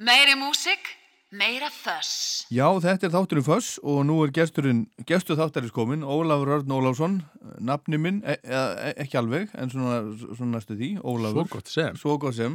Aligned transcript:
Meiri 0.00 0.32
músik, 0.32 0.86
meira 1.28 1.68
föss. 1.68 2.46
Já, 2.48 2.64
þetta 2.80 3.04
er 3.04 3.12
þátturinn 3.12 3.44
Föss 3.44 3.74
og 3.84 3.98
nú 4.08 4.14
er 4.24 4.30
gesturinn, 4.32 4.78
gestur 5.04 5.36
þáttarins 5.36 5.74
komin, 5.76 6.00
Ólafur 6.00 6.54
Örn 6.54 6.72
Ólafsson, 6.72 7.18
nafni 7.60 7.98
minn, 8.00 8.22
e 8.24 8.38
e 8.40 8.94
ekki 9.04 9.18
alveg, 9.20 9.50
en 9.60 9.68
svona, 9.68 9.98
svona 10.38 10.54
næstu 10.54 10.78
því, 10.78 10.88
Ólafur. 11.04 11.44
Svo 11.44 11.52
gott 11.52 11.68
sem. 11.68 11.98
Svo 12.00 12.14
gott 12.22 12.38
sem. 12.38 12.54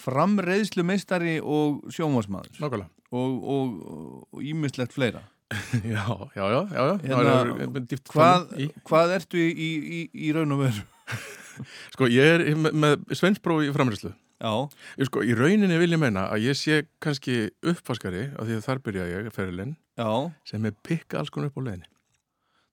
Framreiðslu 0.00 0.80
meistari 0.88 1.34
og 1.44 1.82
sjómasmaður 1.92 2.56
Nákvæmlega. 2.56 2.88
og 3.12 4.40
ímislegt 4.40 4.96
fleira. 4.96 5.20
já, 5.84 6.06
já, 6.36 6.44
já, 6.48 6.62
já, 6.72 6.86
já. 6.88 6.96
Hérna, 7.04 7.36
er- 7.68 8.00
Hvað, 8.14 8.48
hvað 8.88 9.12
ertu 9.18 9.36
í, 9.44 9.50
í, 9.52 9.68
í, 9.98 10.00
í 10.28 10.32
raun 10.32 10.56
og 10.56 10.64
veru? 10.64 10.86
Sko, 11.92 12.08
ég 12.08 12.32
er 12.38 12.46
með, 12.56 12.72
með 12.80 13.04
sveinspróf 13.12 13.66
í 13.68 13.74
framræslu. 13.76 14.14
Já, 14.14 14.27
Ég 14.98 15.08
sko, 15.08 15.22
í 15.26 15.34
rauninni 15.34 15.78
vil 15.80 15.90
ég 15.96 15.98
meina 15.98 16.28
að 16.30 16.44
ég 16.46 16.58
sé 16.58 16.82
kannski 17.02 17.48
uppvaskari, 17.66 18.28
af 18.38 18.46
því 18.46 18.58
að 18.58 18.66
þar 18.68 18.80
byrja 18.86 19.06
ég, 19.10 19.30
ferilinn, 19.34 19.76
sem 20.46 20.66
er 20.68 20.76
pikka 20.86 21.18
alls 21.18 21.32
konar 21.34 21.50
upp 21.50 21.58
á 21.58 21.62
leiðinni. 21.66 21.88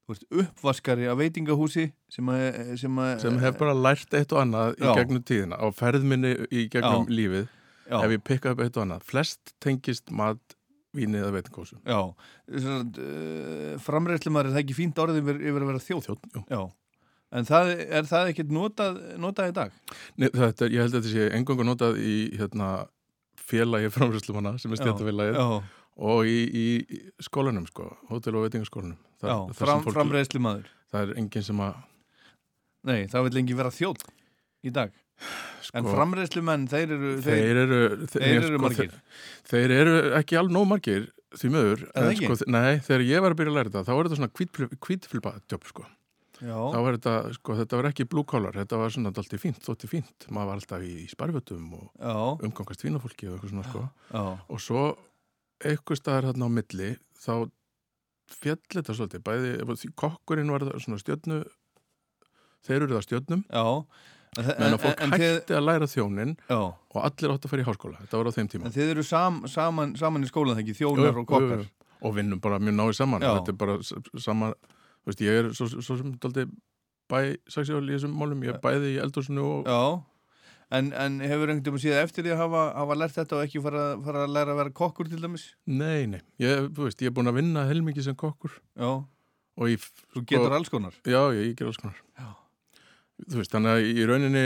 Þú 0.06 0.14
ert 0.14 0.26
uppvaskari 0.44 1.08
af 1.10 1.18
veitingahúsi 1.18 1.88
sem, 2.14 2.28
að, 2.30 2.76
sem, 2.78 3.00
Sem 3.24 3.40
hef 3.42 3.56
bara 3.58 3.74
lært 3.74 4.14
eitt 4.14 4.36
og 4.36 4.44
annað 4.44 4.76
í 4.78 4.86
Já. 4.86 4.92
gegnum 5.00 5.24
tíðina, 5.26 5.58
á 5.58 5.66
ferðminni 5.74 6.36
í 6.54 6.68
gegnum 6.70 7.08
Já. 7.10 7.16
lífið, 7.18 7.48
já, 7.90 7.98
hef 8.04 8.14
ég 8.14 8.22
pikkað 8.30 8.54
upp 8.54 8.62
eitt 8.68 8.78
og 8.78 8.86
annað. 8.86 9.08
Flest 9.10 9.56
tengist 9.66 10.14
mat, 10.14 10.58
víni 10.94 11.18
eða 11.18 11.34
veitingósum. 11.40 11.82
Já, 11.82 11.98
uh, 12.14 13.76
framreiðslumar 13.82 14.46
er 14.46 14.54
það 14.54 14.62
ekki 14.62 14.78
fínt 14.78 15.02
orðið 15.02 15.24
yfir, 15.24 15.42
yfir 15.42 15.66
að 15.66 15.72
vera 15.74 15.86
þjóð? 15.90 16.12
Jú. 16.14 16.46
Já, 16.54 16.62
en 17.32 17.46
það, 17.46 17.72
er 17.90 18.04
það 18.10 18.30
ekkert 18.34 18.52
notað, 18.52 19.00
notað 19.22 19.50
í 19.50 19.54
dag? 19.54 19.72
Nei, 20.18 20.30
þetta, 20.30 20.66
er- 20.66 20.72
ég 20.76 20.82
held 20.86 20.94
að 20.94 21.02
þetta 21.02 21.14
sé 21.16 21.30
engangu 21.40 21.64
notað 21.68 21.98
í 22.02 22.16
hérna, 22.38 22.70
félagi 23.46 23.90
framræslumanna 23.94 24.56
sem 24.60 24.72
er 24.74 24.78
stjættafélagið 24.82 25.40
og 25.98 26.26
í, 26.28 26.38
í 26.52 27.00
skólanum 27.24 27.66
sko, 27.70 27.90
hótel 28.10 28.36
og 28.36 28.46
veitingaskólanum. 28.50 28.98
Já 29.24 29.36
fram, 29.56 29.84
framreiðslumadur. 29.86 30.68
Það 30.92 31.02
er 31.10 31.20
enginn 31.22 31.44
sem 31.46 31.62
að 31.66 31.76
Nei, 32.86 33.08
það 33.10 33.24
vil 33.26 33.34
lengi 33.40 33.56
vera 33.58 33.72
þjóð 33.74 34.04
í 34.66 34.72
dag. 34.76 34.92
sko, 35.66 35.78
En 35.80 35.88
framreiðslumenn, 35.90 36.68
þeir 36.70 36.92
eru, 36.98 37.12
þeir 37.26 37.60
eru 37.64 37.80
þeir 38.12 38.26
eru 38.36 38.50
sko, 38.52 38.60
margir. 38.62 38.92
Þeir, 39.50 39.72
þeir 39.72 39.74
eru 39.80 39.96
ekki 40.20 40.38
alveg 40.38 40.54
nóg 40.54 40.68
margir 40.70 41.08
því 41.36 41.50
mögur 41.56 41.82
Er 41.96 42.04
en 42.04 42.12
ekki? 42.12 42.28
sko, 42.30 42.38
þe- 42.44 42.50
nei, 42.54 42.78
þegar 42.86 43.06
ég 43.10 43.22
var 43.26 43.32
að 43.34 43.40
byrja 43.40 43.52
að 43.54 43.58
læra 43.58 43.70
þetta 43.72 43.86
þá 43.88 43.94
var 43.96 44.10
þetta 44.10 44.20
svona 44.20 44.78
kvítfylpa 44.86 45.34
jobb 45.52 45.66
sko. 45.72 45.86
Já, 46.44 46.56
þá 46.56 46.78
var 46.84 46.98
þetta, 46.98 47.14
sko, 47.38 47.56
þetta 47.62 47.80
var 47.80 47.90
ekki 47.92 48.06
blue 48.12 48.28
collar 48.28 48.58
þetta 48.58 48.80
var 48.82 48.94
svona 48.94 49.12
alltaf 49.14 49.42
fínt, 49.42 49.62
þótti 49.64 49.90
fínt. 49.92 50.26
Maður 50.28 50.50
var 50.50 50.60
alltaf 50.60 50.84
í, 50.84 50.94
í 51.06 51.10
sparfötum 51.12 51.68
og 51.78 51.86
já, 51.96 52.16
umgangast 52.48 52.84
vínafólki 52.84 53.30
og 53.30 53.38
eitthvað 53.38 53.54
svona 53.54 53.68
sko. 53.70 53.84
já, 54.12 54.24
og 54.52 54.64
svo 54.64 54.82
eitthvað 55.64 56.02
staðar 56.02 56.28
hérna 56.32 56.50
á 56.52 56.56
milli 56.58 56.90
þá 57.22 57.34
fjall 58.36 58.60
þetta 58.74 58.98
svolítið. 58.98 59.24
Bæði, 59.24 59.94
kokkurinn 59.96 60.52
var 60.52 60.68
svona 60.84 61.00
stjörnu 61.00 61.40
þeir 62.66 62.82
eru 62.82 62.98
það 62.98 63.08
stjörnum. 63.08 63.48
Já. 63.48 63.66
En, 64.36 64.50
en 64.52 64.74
að 64.76 64.82
fólk 64.84 65.02
en, 65.06 65.14
þið, 65.16 65.30
hætti 65.32 65.56
að 65.56 65.64
læra 65.64 65.88
þjónin 65.88 66.32
já, 66.50 66.58
og 66.60 66.98
allir 67.00 67.32
átt 67.32 67.46
að 67.48 67.52
fara 67.54 67.64
í 67.64 67.68
háskóla, 67.70 68.00
þetta 68.02 68.20
var 68.20 68.28
á 68.28 68.36
þeim 68.36 68.50
tíma. 68.52 68.68
En 68.68 68.74
þið 68.76 68.90
eru 68.92 69.06
sam, 69.08 69.38
saman, 69.48 69.94
saman 69.96 70.28
í 70.28 70.28
skólan, 70.28 70.58
það 70.58 70.66
ekki, 70.66 70.76
þjónar 70.82 71.20
og 71.22 71.28
kokkar. 71.30 71.62
og 72.04 72.16
vinnum 72.18 72.42
bara 72.44 72.60
mjög 72.60 72.76
náið 72.76 72.98
saman. 72.98 73.24
Þetta 73.24 73.54
er 73.54 73.60
bara 73.62 73.78
sama 74.20 74.50
þú 75.06 75.12
veist, 75.14 75.22
ég 75.22 75.40
er 75.44 75.48
svo, 75.54 75.68
svo 75.78 75.98
sem 76.02 76.12
daldi 76.22 76.48
bæ 77.12 77.20
saksjál 77.54 77.84
í 77.86 77.94
þessum 77.96 78.16
málum, 78.18 78.44
ég 78.44 78.56
er 78.56 78.62
bæði 78.64 78.96
í 78.96 79.00
eldhúsinu 79.04 79.44
og 79.46 79.68
Já, 79.70 79.80
en, 80.74 80.88
en 80.98 81.20
hefur 81.22 81.52
einhvern 81.54 81.62
veginn 81.76 81.84
síðan 81.86 82.08
eftir 82.08 82.26
því 82.26 82.32
að 82.34 82.40
hafa, 82.42 82.62
hafa 82.80 82.96
lært 82.98 83.18
þetta 83.20 83.38
og 83.38 83.44
ekki 83.46 83.62
fara, 83.62 83.84
fara 84.08 84.24
að 84.26 84.34
læra 84.34 84.56
að 84.56 84.62
vera 84.64 84.74
kokkur 84.82 85.12
til 85.12 85.22
dæmis? 85.22 85.44
nei, 85.70 86.08
nei, 86.10 86.22
ég, 86.42 86.72
þú 86.74 86.88
veist, 86.88 87.04
ég 87.06 87.12
er 87.12 87.16
búin 87.20 87.30
að 87.30 87.38
vinna 87.38 87.68
heilmikið 87.70 88.08
sem 88.10 88.18
kokkur 88.18 88.56
Já, 88.74 88.90
og 89.56 89.70
ég, 89.70 89.86
þú 90.16 90.26
getur 90.34 90.58
alls 90.58 90.74
konar. 90.74 90.98
já, 91.06 91.22
ég, 91.38 91.52
ég 91.52 91.60
ger 91.62 91.70
alls 91.70 91.78
konar 91.84 92.02
Já. 92.18 92.32
þú 93.30 93.40
veist, 93.44 93.54
þannig 93.54 93.76
að 93.78 93.92
í 93.94 94.08
rauninni 94.10 94.46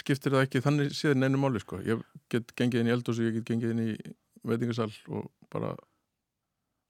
skiptir 0.00 0.32
það 0.34 0.46
ekki 0.48 0.64
þannig 0.64 0.94
síðan 0.96 1.28
einu 1.28 1.38
máli 1.44 1.60
sko. 1.62 1.78
ég 1.86 2.00
get 2.32 2.48
gengið 2.58 2.80
inn 2.80 2.88
í 2.88 2.94
eldhúsi, 2.96 3.28
ég 3.28 3.36
get 3.36 3.44
gengið 3.52 3.74
inn 3.76 3.84
í 3.84 3.98
veitingasal 4.48 4.88
og 5.14 5.28
bara 5.52 5.76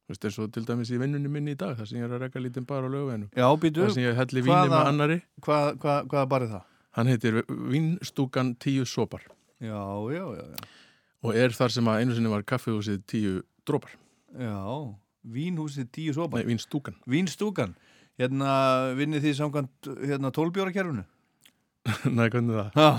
þú 0.04 0.12
veist, 0.12 0.25
eins 0.28 0.38
og 0.38 0.53
til 0.53 0.65
dæmis 0.69 0.91
í 0.92 0.98
vinnunni 1.00 1.31
minni 1.32 1.54
í 1.54 1.59
dag 1.59 1.76
þar 1.78 1.87
sem 1.88 1.98
ég 1.98 2.04
er 2.04 2.15
að 2.19 2.25
reka 2.26 2.41
lítinn 2.44 2.66
bar 2.69 2.84
á 2.84 2.88
lögveginum 2.92 3.31
Já, 3.37 3.47
býtu, 3.56 3.84
þar 3.87 3.94
sem 3.97 4.04
ég 4.04 4.16
helli 4.20 4.42
víni 4.44 4.53
hvaða- 4.53 4.70
með 4.75 4.88
annari 4.92 5.19
hvað, 5.41 5.69
hvað, 5.81 6.06
hvað 6.12 6.28
bar 6.28 6.42
er 6.42 6.53
það? 6.54 6.65
Hann 6.94 7.06
heitir 7.10 7.41
Vínstúkan 7.48 8.54
tíu 8.60 8.84
sopar 8.87 9.22
Já, 9.60 9.81
já, 10.12 10.25
já, 10.37 10.44
já. 10.53 10.69
og 11.25 11.34
er 11.41 11.48
þar 11.56 11.72
sem 11.72 11.84
að 11.88 12.00
einu 12.03 12.14
sinni 12.14 12.28
var 12.28 12.43
kaffihúsið 12.44 12.98
tíu 13.09 13.43
drópar. 13.64 13.94
Já, 14.37 14.60
vínhúsið 15.25 15.87
tíu 15.94 16.12
sopa. 16.12 16.37
Nei, 16.37 16.44
vínstúkan. 16.50 16.97
Vínstúkan. 17.09 17.72
Hérna 18.20 18.93
vinnið 18.98 19.25
þið 19.25 19.37
samkvæmt 19.38 19.88
hérna 20.04 20.31
tólbjórakerfinu? 20.37 21.04
Nei, 22.17 22.28
hvernig 22.33 22.55
er 22.55 22.71
það? 22.72 22.77
Já, 22.81 22.91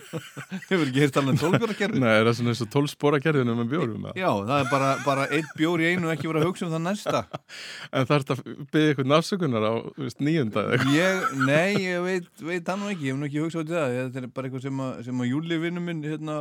hefur 0.70 0.84
ekki 0.84 1.02
heyrt 1.02 1.16
alveg 1.18 1.38
tólbjórakerfinu? 1.40 2.02
Nei, 2.04 2.12
er 2.14 2.28
það 2.28 2.36
svona 2.38 2.52
eins 2.52 2.60
og 2.62 2.68
tólspóra 2.70 3.18
kerðinu 3.22 3.56
með 3.58 3.72
bjórum? 3.72 4.04
Já, 4.14 4.28
það 4.30 4.52
er 4.54 4.68
bara, 4.70 4.90
bara 5.02 5.24
eitt 5.34 5.48
bjór 5.58 5.82
í 5.82 5.88
einu 5.90 6.06
og 6.06 6.12
ekki 6.14 6.30
vera 6.30 6.42
að 6.44 6.46
hugsa 6.46 6.68
um 6.68 6.74
það 6.76 6.84
næsta. 6.84 7.22
En 7.96 8.06
það 8.06 8.14
er 8.14 8.24
þetta 8.26 8.36
að 8.36 8.60
byggja 8.70 8.92
eitthvað 8.92 9.10
nafsökunar 9.10 9.66
á 9.66 9.74
níunda 10.22 10.62
eða 10.62 10.76
eitthvað. 10.76 10.94
Ég, 10.94 11.32
nei, 11.48 11.82
ég 11.82 12.04
veit, 12.06 12.30
veit 12.52 12.68
það 12.68 12.78
nú 12.84 12.92
ekki, 12.92 13.08
ég 13.08 13.16
hef 13.16 13.18
nú 13.18 13.30
ekki 13.30 13.42
hugsað 13.42 13.64
út 13.64 13.72
í 13.72 13.76
það, 13.80 13.96
þetta 13.98 14.22
er 14.22 14.30
bara 14.36 14.50
eitthvað 14.50 14.66
sem 14.68 14.84
að, 14.86 15.10
að 15.16 15.30
Júli 15.32 15.60
vinnu 15.64 15.82
minn 15.88 16.06
hérna, 16.06 16.38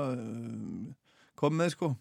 kom 1.42 1.58
með 1.58 1.74
sko 1.74 1.94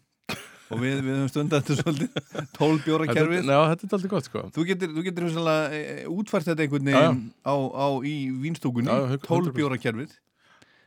og 0.69 0.83
við, 0.83 0.99
við 1.05 1.15
höfum 1.15 1.31
stundað 1.33 1.63
þetta 1.65 1.83
svolítið 1.83 2.49
tólbjóra 2.59 3.07
kerfið. 3.09 3.49
Já, 3.49 3.61
þetta 3.73 3.87
er 3.89 3.95
alltaf 3.97 4.11
gott 4.13 4.29
sko. 4.29 4.43
Þú 4.57 4.65
getur, 4.69 4.93
þú 4.97 5.05
getur 5.09 5.27
hugsanlega 5.29 5.79
e, 5.81 5.97
útfært 6.13 6.49
þetta 6.51 6.65
einhvern 6.67 6.91
veginn 6.93 7.23
á, 7.47 7.55
á 7.57 7.87
í 8.05 8.15
vínstúkunni, 8.45 8.91
Já, 8.93 8.99
já, 9.01 9.17
100%. 9.17 9.27
tólbjóra 9.29 9.81
kerfið, 9.83 10.15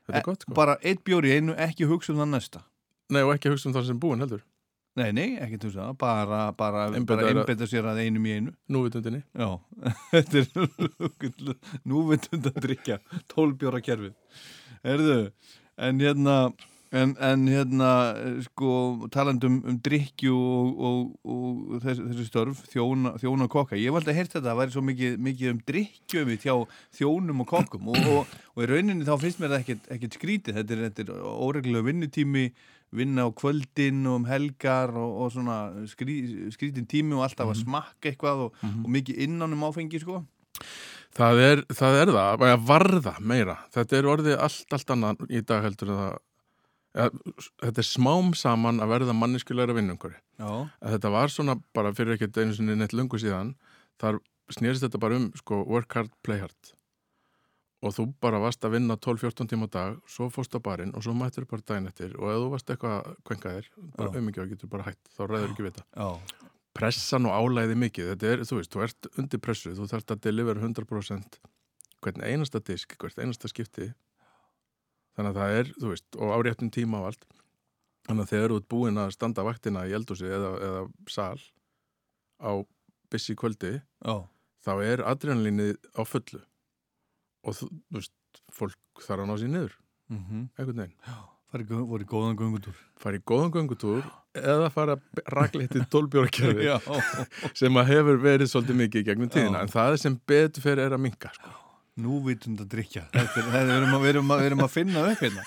Þetta 0.05 0.19
er 0.21 0.25
gott 0.29 0.45
sko. 0.45 0.55
bara 0.57 0.77
eitt 0.85 1.03
bjór 1.07 1.27
í 1.29 1.35
einu, 1.37 1.57
ekki 1.67 1.89
hugsa 1.89 2.13
um 2.13 2.21
það 2.23 2.31
næsta. 2.35 2.63
Nei, 3.11 3.21
og 3.25 3.33
ekki 3.35 3.51
hugsa 3.53 3.69
um 3.69 3.75
það 3.75 3.89
sem 3.91 3.99
búin 4.01 4.23
heldur. 4.23 4.41
Nei, 4.99 5.07
nei, 5.15 5.27
ekki 5.39 5.57
hugsa 5.61 5.85
það, 5.87 5.97
bara, 6.01 6.39
bara, 6.57 6.85
bara 7.07 7.29
einbeta 7.31 7.67
sér 7.69 7.85
að 7.87 8.01
einum 8.05 8.25
í 8.27 8.33
einu. 8.37 8.51
Núvitundinni. 8.75 9.21
Já, 9.33 9.49
þetta 10.11 10.41
er 10.41 11.55
núvitund 11.87 12.49
að 12.51 12.59
drikja 12.65 12.97
tólbjóra 13.31 13.79
kerfið 13.85 14.13
Erðu, 14.81 15.17
en 15.77 16.01
hérna 16.01 16.35
en, 16.91 17.13
en 17.23 17.45
hérna 17.47 17.91
sko 18.47 18.71
talandum 19.13 19.61
um 19.67 19.77
drikju 19.83 20.35
og, 20.35 20.81
og, 20.89 21.05
og 21.23 21.77
þessi, 21.85 22.07
þessi 22.09 22.25
störf 22.27 22.65
þjóna, 22.73 23.13
þjóna 23.21 23.47
og 23.47 23.55
kokka, 23.55 23.79
ég 23.79 23.95
valdi 23.95 24.11
að 24.11 24.19
heyrta 24.19 24.37
þetta 24.37 24.49
það 24.49 24.59
væri 24.59 24.75
svo 24.75 24.83
mikið, 24.89 25.15
mikið 25.27 25.53
um 25.53 25.63
drikju 25.71 26.25
um 26.25 26.33
hjá 26.35 26.55
þjónum 26.99 27.45
og 27.45 27.49
kokkum. 27.53 27.89
Og, 27.93 28.11
og, 28.11 28.35
og 28.55 28.65
í 28.65 28.69
rauninni 28.71 29.07
þá 29.07 29.15
finnst 29.23 29.41
mér 29.41 29.55
það 29.55 29.63
ekkert, 29.63 29.89
ekkert 29.95 30.19
skrítið. 30.19 30.59
Þetta 30.59 30.75
er, 30.75 30.85
þetta 30.89 31.05
er 31.07 31.25
óreglulega 31.31 31.87
vinnutími 31.87 32.45
vinna 32.91 33.23
á 33.23 33.29
kvöldin 33.31 34.03
og 34.09 34.19
um 34.19 34.25
helgar 34.27 34.91
og, 34.99 35.11
og 35.23 35.31
svona 35.31 35.59
skrý, 35.87 36.17
skrítin 36.51 36.89
tími 36.91 37.15
og 37.15 37.23
alltaf 37.23 37.53
að 37.53 37.61
smakka 37.63 38.11
eitthvað 38.11 38.47
og, 38.49 38.65
og 38.67 38.89
mikið 38.91 39.21
innan 39.27 39.55
um 39.55 39.63
áfengi 39.69 40.01
sko. 40.03 40.25
Það 41.15 41.39
er 41.43 41.61
það, 41.75 42.01
er 42.01 42.11
það 42.15 42.43
að 42.47 42.67
varða 42.67 43.15
meira. 43.19 43.57
Þetta 43.71 43.97
er 43.97 44.09
orðið 44.11 44.43
allt, 44.43 44.75
allt 44.75 44.93
annað 44.95 45.23
í 45.31 45.41
dag 45.47 45.63
heldur 45.65 45.93
en 45.93 46.03
það. 46.03 46.19
Þetta 46.91 47.79
er 47.79 47.87
smám 47.87 48.33
saman 48.35 48.81
að 48.83 48.91
verða 48.95 49.15
manniskulegra 49.15 49.75
að 50.81 50.95
þetta 50.95 51.11
var 51.13 51.31
svona 51.31 51.55
bara 51.75 51.93
fyrir 51.95 52.17
ekkert 52.17 52.37
einu 52.41 52.55
sinni 52.57 52.75
neitt 52.75 52.93
lungu 52.93 53.19
síðan 53.21 53.55
þar 54.01 54.19
snýrist 54.51 54.83
þetta 54.83 54.99
bara 54.99 55.19
um 55.21 55.31
sko 55.39 55.61
work 55.63 55.93
hard, 55.95 56.11
play 56.25 56.41
hard. 56.43 56.73
Og 57.81 57.95
þú 57.95 58.07
bara 58.21 58.41
varst 58.43 58.61
að 58.67 58.75
vinna 58.75 58.97
12-14 58.99 59.49
tíma 59.49 59.65
á 59.65 59.73
dag 59.73 59.95
svo 60.09 60.27
fórst 60.29 60.53
á 60.53 60.59
barinn 60.61 60.91
og 60.93 61.05
svo 61.05 61.15
mættur 61.17 61.47
bara 61.49 61.63
daginn 61.65 61.87
eftir. 61.89 62.11
Og 62.19 62.29
ef 62.29 62.41
þú 62.43 62.49
varst 62.51 62.73
eitthvað 62.73 63.15
kvenkaðir 63.25 63.71
bara 63.95 64.11
Já. 64.11 64.19
umingja 64.19 64.43
og 64.43 64.51
getur 64.51 64.69
bara 64.69 64.85
hætt, 64.89 65.01
þá 65.15 65.21
ræður 65.23 65.47
ekki 65.53 65.65
vita 65.65 65.85
já, 65.95 66.09
pressan 66.77 67.25
og 67.29 67.33
álæði 67.39 67.79
mikið, 67.79 68.11
þetta 68.13 68.29
er, 68.29 68.43
þú 68.47 68.59
veist, 68.59 68.75
þú 68.75 68.83
ert 68.85 69.09
undir 69.15 69.41
pressu, 69.43 69.73
þú 69.75 69.87
þarfst 69.91 70.13
að 70.13 70.21
deliver 70.27 70.61
100% 70.61 71.41
hvern 72.01 72.23
einasta 72.25 72.61
disk, 72.63 72.95
hvert 73.01 73.19
einasta 73.19 73.49
skipti 73.51 73.91
þannig 75.21 75.31
að 75.31 75.39
það 75.39 75.57
er, 75.59 75.71
þú 75.77 75.93
veist, 75.93 76.07
og 76.17 76.33
á 76.33 76.37
réttum 76.47 76.71
tíma 76.73 77.01
og 77.01 77.09
allt. 77.11 77.25
Þannig 78.09 78.25
að 78.25 78.31
þegar 78.33 78.51
þú 78.51 78.59
ert 78.59 78.69
búin 78.73 79.01
að 79.01 79.11
standa 79.15 79.45
vaktina 79.45 79.83
í 79.85 79.95
eldhúsi 79.95 80.29
eða, 80.29 80.53
eða 80.67 80.85
sal 81.13 81.41
á 82.41 82.51
busy 83.13 83.35
kvöldi 83.37 83.75
já, 83.77 84.15
þá 84.65 84.71
er 84.81 85.03
adrenalínið 85.05 85.77
á 85.93 86.01
fullu. 86.07 86.41
Og 87.45 87.57
þú, 87.57 87.69
þú 87.69 87.99
veist, 87.99 88.15
fólk 88.53 89.05
þarf 89.05 89.23
að 89.23 89.29
ná 89.29 89.35
sér 89.37 89.53
niður 89.53 89.77
mhm. 90.09 90.49
einhvern 90.57 90.83
veginn, 90.83 90.97
Það 91.51 91.71
voru 91.83 92.05
í 92.05 92.07
góðan 92.07 92.37
göngutúr. 92.39 92.75
Fara 92.95 93.17
í 93.19 93.23
góðan 93.27 93.49
göngutúr 93.51 94.05
eða 94.39 94.69
fara 94.71 94.95
tólbjórakerfi 95.91 96.63
Já, 96.69 96.77
sem 97.51 97.75
að 97.75 97.89
hefur 97.91 98.21
verið 98.23 98.53
svolítið 98.53 98.77
mikið 98.85 99.01
í 99.01 99.07
gegnum 99.09 99.31
tíðina. 99.33 99.59
Já. 99.59 99.65
en 99.65 99.73
það 99.73 99.97
sem 99.99 100.15
betur 100.31 100.63
fyrir 100.63 100.85
er 100.85 100.95
að 100.95 101.03
minka 101.03 101.33
sko. 101.35 101.51
Núvitund 101.99 102.61
að 102.63 102.69
drikja 102.71 103.01
er, 103.11 103.25
er, 103.35 103.47
við, 103.51 103.69
erum 103.75 103.95
að, 103.97 104.05
erum 104.07 104.29
að, 104.31 104.41
erum 104.47 104.61
að 104.63 104.69
finna 104.71 105.01
upp 105.11 105.19
hérna 105.25 105.43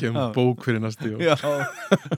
Já. 0.00 0.12
bók 0.32 0.62
fyrir 0.64 0.80
næstu. 0.80 1.10
Já 1.20 1.34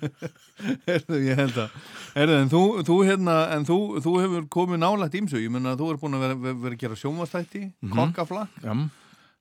Herðu, 0.87 1.19
ég 1.27 1.39
held 1.41 1.59
að 1.59 1.75
Herðu, 2.15 2.37
en 2.45 2.53
þú, 2.53 2.61
þú, 2.87 2.97
hérna, 3.09 3.35
en 3.57 3.67
þú, 3.69 3.79
þú 4.05 4.13
hefur 4.23 4.47
komið 4.55 4.81
nálægt 4.85 5.17
ímsu 5.19 5.43
Ég 5.43 5.51
menna 5.55 5.75
að 5.75 5.83
þú 5.83 5.89
er 5.93 6.01
búin 6.05 6.17
að 6.19 6.25
vera, 6.27 6.39
vera, 6.47 6.73
að 6.77 6.79
gera 6.85 7.01
sjónvastætti 7.03 7.65
Mhm. 7.83 7.93
Kokkaflakk 7.99 8.63
Já. 8.63 8.73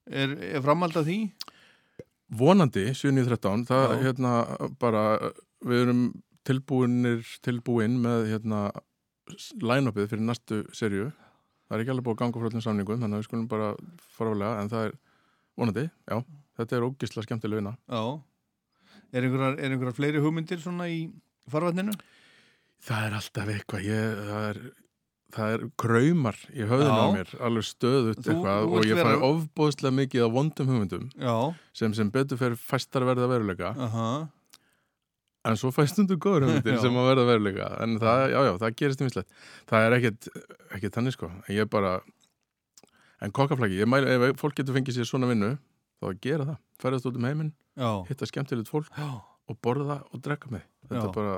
er, 0.09 0.33
er 0.57 0.65
framald 0.65 0.97
af 0.97 1.05
því? 1.07 1.19
Vonandi, 2.41 2.87
7.13, 2.97 3.67
það 3.69 3.85
Já. 3.93 4.01
hérna 4.03 4.33
bara, 4.81 5.03
við 5.63 5.85
erum 5.85 6.01
tilbúinir, 6.47 7.21
tilbúin 7.45 8.01
með 8.03 8.25
hérna 8.33 8.65
line-upið 9.61 10.09
fyrir 10.11 10.25
næstu 10.27 10.59
serju. 10.75 11.07
Það 11.67 11.75
er 11.77 11.83
ekki 11.83 11.91
alveg 11.93 12.05
búið 12.07 12.15
að 12.15 12.21
ganga 12.23 12.39
frá 12.41 12.47
öllum 12.49 12.63
samningum, 12.63 12.99
þannig 13.01 13.17
að 13.17 13.21
við 13.21 13.27
skulum 13.27 13.47
bara 13.51 13.69
faralega, 14.17 14.61
en 14.61 14.69
það 14.71 14.85
er 14.87 14.93
vonandi, 15.57 15.83
já, 16.07 16.17
þetta 16.61 16.77
er 16.77 16.85
ógisla 16.87 17.23
skemmtileg 17.27 17.61
vinna. 17.61 17.75
Já 17.91 18.03
Er 19.15 19.23
einhverjar, 19.23 19.53
er 19.59 19.71
einhverjar 19.71 19.95
fleiri 19.95 20.19
hugmyndir 20.19 20.59
svona 20.59 20.87
í 20.91 20.97
farvatninu? 21.49 21.93
Það 22.83 23.05
er 23.07 23.13
alltaf 23.19 23.51
eitthvað, 23.53 23.85
ég, 23.87 24.17
það 24.27 24.47
er, 24.49 24.57
það 25.37 25.53
er 25.55 25.63
kraumar 25.79 26.39
í 26.51 26.65
höfðinu 26.67 26.97
á 26.99 27.07
mér, 27.15 27.31
alveg 27.47 27.67
stöðut 27.69 28.19
Þú- 28.19 28.33
eitthvað 28.33 28.67
og 28.67 28.85
ég 28.89 28.99
fæ 28.99 29.03
vera- 29.07 29.29
ofbóðslega 29.31 29.95
mikið 30.01 30.25
á 30.27 30.29
vondum 30.35 30.67
hugmyndum 30.73 31.05
sem 31.73 31.93
sem 31.95 32.11
betur 32.11 32.37
fyrir 32.41 32.59
fæstar 32.59 33.07
verða 33.07 33.27
veruleika. 33.31 33.71
Aha. 33.77 34.09
En 35.47 35.57
svo 35.59 35.71
fæst 35.75 35.95
stundu 35.95 36.17
góður 36.21 36.45
hugmyndir 36.47 36.77
sem 36.83 36.97
að 36.99 37.09
verða 37.11 37.25
veruleika. 37.31 37.69
En 37.85 37.95
það, 38.01 38.23
já, 38.33 38.39
já, 38.49 38.51
það 38.65 38.75
gerist 38.81 39.01
nýmislegt. 39.03 39.35
Það 39.71 39.87
er 39.87 39.97
ekkit, 39.97 40.29
ekkit 40.77 40.97
þannig 40.99 41.15
sko. 41.17 41.31
En 41.47 41.55
ég 41.55 41.69
bara, 41.71 41.95
en 43.23 43.31
kokkaflaki, 43.35 43.79
ég 43.81 43.89
mæli, 43.89 44.11
ef 44.17 44.39
fólk 44.41 44.57
getur 44.59 44.75
fengið 44.77 44.99
sér 44.99 45.09
svona 45.09 45.29
vinnu, 45.31 45.53
þá 46.01 46.09
að 46.11 46.19
gera 46.27 46.49
það. 46.51 46.57
Færast 46.83 47.07
út 47.09 47.17
um 47.21 47.25
heiminn, 47.31 47.53
Já 47.77 47.91
hitta 48.09 48.25
skemmtilegt 48.29 48.69
fólk 48.69 48.87
Já 48.97 49.07
og 49.47 49.55
borða 49.63 50.01
og 50.11 50.19
drekka 50.25 50.49
með. 50.51 50.65
Þetta 50.89 50.99
Já. 50.99 51.07
er 51.07 51.13
bara, 51.15 51.35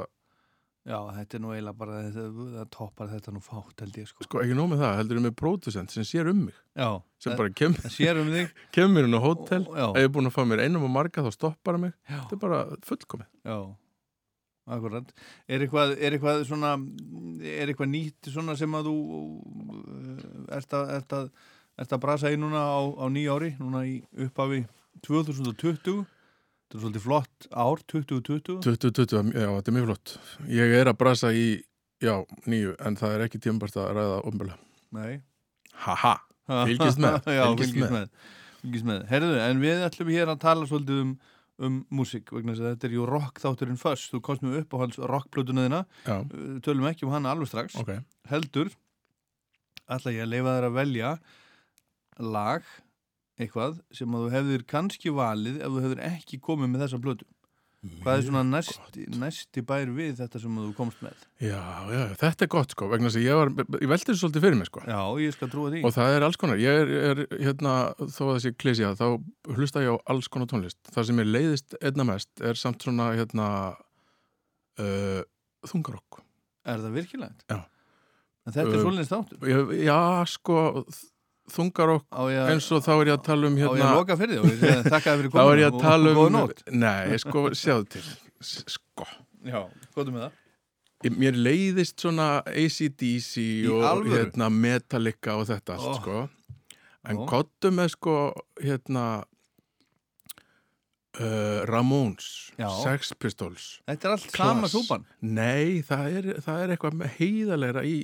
Já, 0.89 0.97
þetta 1.13 1.35
er 1.37 1.41
nú 1.43 1.49
eiginlega 1.53 1.77
bara, 1.77 1.97
það 2.15 2.63
toppar 2.73 3.09
þetta 3.11 3.33
nú 3.35 3.41
fátt 3.45 3.83
held 3.83 3.97
ég 3.99 4.07
sko. 4.09 4.23
sko 4.25 4.39
ekki 4.41 4.55
nóg 4.57 4.69
með 4.71 4.79
það, 4.81 4.93
heldur 4.97 5.19
ég 5.19 5.25
með 5.27 5.35
pródusent 5.37 5.93
sem 5.93 6.07
sér 6.07 6.29
um 6.31 6.39
mig. 6.47 6.55
Já, 6.79 6.87
Sem 7.21 7.33
það, 7.33 7.37
bara 7.43 7.51
kem, 7.59 7.75
það 7.77 7.93
sér 7.93 8.21
um 8.23 8.31
þig. 8.33 8.55
kemur 8.79 9.05
inn 9.05 9.13
á 9.13 9.21
hótel, 9.21 9.67
er 9.99 10.09
búin 10.15 10.31
að 10.31 10.33
fá 10.39 10.41
mér 10.49 10.63
einum 10.65 10.87
og 10.87 10.93
marga 10.95 11.21
þá 11.27 11.29
stoppar 11.35 11.77
hann 11.77 11.85
mig. 11.85 11.93
já, 12.09 12.15
Þetta 12.23 12.37
er 12.39 12.41
bara 12.47 12.61
fullkomið. 12.89 13.29
já, 13.45 13.57
akkurat. 14.75 15.13
Er 15.49 15.63
eitthvað, 15.65 15.95
er 15.97 16.15
eitthvað 16.17 16.43
svona, 16.49 16.73
er 17.43 17.71
eitthvað 17.71 17.91
nýtt 17.93 18.29
svona 18.33 18.55
sem 18.59 18.75
að 18.77 18.89
þú 18.89 18.95
uh, 18.99 20.21
ert 20.57 20.75
að, 20.77 20.93
ert 20.99 21.15
að, 21.19 21.29
ert 21.79 21.95
að 21.97 22.03
brasa 22.05 22.31
í 22.33 22.39
núna 22.39 22.61
á, 22.61 22.79
á 22.85 23.05
nýja 23.11 23.35
ári, 23.37 23.51
núna 23.59 23.83
í 23.87 23.99
upphafi 24.27 24.63
2020. 25.05 26.05
Þetta 26.69 26.77
er 26.77 26.83
svolítið 26.83 27.05
flott 27.07 27.47
ár, 27.49 27.81
2020. 27.89 28.59
2020, 28.65 29.31
já, 29.33 29.49
þetta 29.55 29.71
er 29.71 29.77
mjög 29.79 29.87
flott. 29.89 30.15
Ég 30.53 30.73
er 30.77 30.91
að 30.91 30.99
brasa 31.01 31.31
í, 31.33 31.47
já, 32.03 32.13
nýju, 32.45 32.75
en 32.85 32.97
það 32.99 33.15
er 33.15 33.23
ekki 33.25 33.41
tímabært 33.41 33.79
að 33.81 33.89
ræða 33.97 34.19
umbelega. 34.29 34.59
Nei. 34.93 35.21
Haha. 35.85 36.17
Fylgist 36.69 37.01
með, 37.01 37.19
Já, 37.29 37.43
fylgist 37.53 37.75
með. 37.77 37.91
með. 37.93 38.29
Fylgist 38.61 38.87
með. 38.89 39.01
Herðu, 39.09 39.33
en 39.45 39.59
við 39.61 39.83
ætlum 39.85 40.13
hér 40.13 40.31
að 40.33 40.39
tala 40.41 40.69
svolítið 40.69 41.01
um, 41.03 41.11
um 41.59 41.81
músík, 41.91 42.31
vegna 42.31 42.53
þess 42.55 42.63
að 42.63 42.69
þetta 42.73 42.87
er 42.89 42.93
jú 42.95 43.05
rock 43.09 43.39
þátturinn 43.43 43.79
först. 43.81 44.11
Þú 44.13 44.21
komst 44.23 44.43
með 44.45 44.61
upp 44.61 44.75
á 44.75 44.77
hans 44.83 44.99
rockplötuna 45.11 45.65
þina, 45.67 45.81
Já, 46.07 46.17
Uh, 46.23 46.59
tölum 46.63 46.87
ekki 46.89 47.03
um 47.07 47.11
hana 47.11 47.33
alveg 47.33 47.49
strax. 47.51 47.75
ok. 47.81 47.91
Heldur, 48.31 48.69
ætla 49.89 50.13
ég 50.15 50.23
að 50.23 50.31
leifa 50.33 50.53
þér 50.59 50.67
að 50.69 50.77
velja 50.79 51.11
lag, 52.19 52.63
eitthvað, 53.39 53.79
sem 53.95 54.15
að 54.15 54.25
þú 54.25 54.31
hefðir 54.35 54.63
kannski 54.67 55.11
valið 55.15 55.59
ef 55.63 55.71
þú 55.75 55.83
hefðir 55.85 56.01
ekki 56.09 56.39
komið 56.43 56.71
með 56.73 56.83
þessa 56.85 57.01
plötu. 57.03 57.25
Hvað 57.79 58.17
er 58.17 58.23
svona 58.25 58.41
næsti, 58.43 59.05
næsti 59.15 59.61
bær 59.63 59.87
við 59.95 60.17
þetta 60.19 60.39
sem 60.43 60.55
þú 60.59 60.71
komst 60.75 60.99
með? 60.99 61.21
Já, 61.39 61.61
já, 61.87 62.01
þetta 62.19 62.43
er 62.43 62.49
gott 62.51 62.73
sko, 62.75 62.89
vegna 62.91 63.07
þess 63.07 63.19
að 63.21 63.23
ég 63.23 63.37
var, 63.39 63.51
ég 63.79 63.91
veldi 63.93 64.07
þessu 64.09 64.19
svolítið 64.25 64.43
fyrir 64.43 64.57
mig 64.59 64.67
sko. 64.67 64.81
Já, 64.83 64.99
ég 65.23 65.35
skal 65.37 65.51
trúa 65.53 65.71
því. 65.71 65.83
Og 65.87 65.93
það 65.95 66.15
er 66.17 66.25
alls 66.27 66.39
konar, 66.41 66.59
ég 66.59 66.79
er, 66.81 66.91
er 67.11 67.21
hérna, 67.39 67.75
þó 68.03 68.19
að 68.25 68.33
þessi 68.33 68.51
klísja, 68.59 68.89
þá 68.99 69.05
hlusta 69.55 69.83
ég 69.85 69.95
á 69.95 69.97
alls 70.11 70.27
konar 70.27 70.51
tónlist. 70.51 70.79
Það 70.91 71.07
sem 71.07 71.23
er 71.23 71.29
leiðist 71.31 71.77
einna 71.79 72.07
mest 72.11 72.43
er 72.51 72.59
samt 72.59 72.83
svona, 72.83 73.13
hérna, 73.15 73.47
uh, 74.83 75.21
þungarokk. 75.71 76.19
Er 76.67 76.83
það 76.83 76.99
virkilegt? 76.99 77.47
Já. 77.47 77.61
En 78.43 78.55
þetta 78.55 78.73
er 78.73 78.75
Uh, 78.75 78.83
svolítið. 78.89 79.47
Ég, 79.53 79.73
já, 79.87 79.99
sko, 80.35 80.59
þungarokk, 80.83 81.09
Á 82.09 82.21
ég 82.29 82.41
að... 82.43 82.51
eins 82.53 82.67
og 82.75 82.83
þá 82.85 82.91
er 82.95 83.11
ég 83.11 83.15
að 83.15 83.23
tala 83.29 83.49
um 83.49 83.55
Á 83.55 83.59
ég 83.59 83.69
hérna, 83.69 83.89
að 83.89 84.01
loka 84.01 84.19
fyrir 84.19 84.43
því 84.43 84.73
og 84.73 84.91
þakka 84.93 85.15
fyrir 85.21 85.31
þá 85.33 85.37
komuna 85.37 85.55
er 85.55 85.63
ég 85.63 85.71
að 85.71 85.79
tala 85.83 86.13
um, 86.13 86.21
nótt. 86.35 86.61
nei, 86.71 87.19
sko, 87.23 87.45
sjáðu 87.57 87.89
til, 87.95 88.05
sko. 88.75 89.09
Já, 89.47 89.61
góðum 89.95 90.17
með 90.17 90.27
það. 90.27 90.37
Mér 91.15 91.37
leiðist 91.39 92.01
svona 92.03 92.27
ACDC 92.43 93.33
og 93.71 94.07
hérna, 94.11 94.49
Metallica 94.51 95.37
og 95.39 95.47
þetta 95.47 95.77
allt, 95.77 95.87
Ó. 95.87 95.99
sko. 96.01 96.23
En 97.07 97.21
kottu 97.29 97.71
með, 97.71 97.93
sko, 97.93 98.15
hérna, 98.59 99.05
uh, 101.19 101.61
Ramones, 101.69 102.51
Já. 102.59 102.67
Sex 102.83 103.13
Pistols. 103.15 103.69
Þetta 103.87 104.09
er 104.09 104.15
allt 104.17 104.35
sama 104.35 104.67
súpan. 104.71 105.05
Nei, 105.23 105.79
það 105.87 106.17
er, 106.19 106.29
það 106.43 106.63
er 106.63 106.73
eitthvað 106.75 107.05
heiðalegra 107.15 107.85
í, 107.87 107.95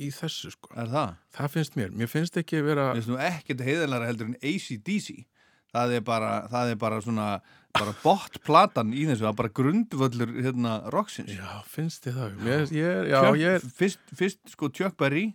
í 0.00 0.08
þessu, 0.14 0.52
sko. 0.54 0.72
Er 0.78 0.88
það? 0.92 1.14
Það 1.36 1.52
finnst 1.56 1.76
mér. 1.78 1.90
Mér 1.96 2.10
finnst 2.12 2.38
ekki 2.40 2.62
vera... 2.64 2.88
Mér 2.92 3.00
finnst 3.02 3.12
nú 3.12 3.18
ekkert 3.20 3.64
heiðalara 3.66 4.08
heldur 4.10 4.30
en 4.30 4.38
ACDC. 4.40 5.26
Það 5.72 5.94
er 5.96 6.02
bara, 6.04 6.30
það 6.52 6.70
er 6.74 6.80
bara 6.80 6.98
svona, 7.00 7.26
bara 7.72 7.94
botplatan 8.02 8.90
í 8.92 9.06
þessu, 9.08 9.22
það 9.24 9.30
er 9.30 9.38
bara 9.38 9.52
grundvöllur 9.56 10.32
hérna 10.44 10.72
rocksins. 10.92 11.32
Já, 11.32 11.62
finnst 11.72 12.04
þið 12.04 12.18
það? 12.18 12.34
Mér, 12.44 12.64
ég, 12.76 13.06
já, 13.08 13.18
Chuck- 13.24 13.40
ég 13.40 13.56
er... 13.56 13.64
Fyrst, 13.78 14.02
fyrst 14.18 14.52
sko 14.52 14.68
Chuck 14.68 14.98
Berry, 15.00 15.30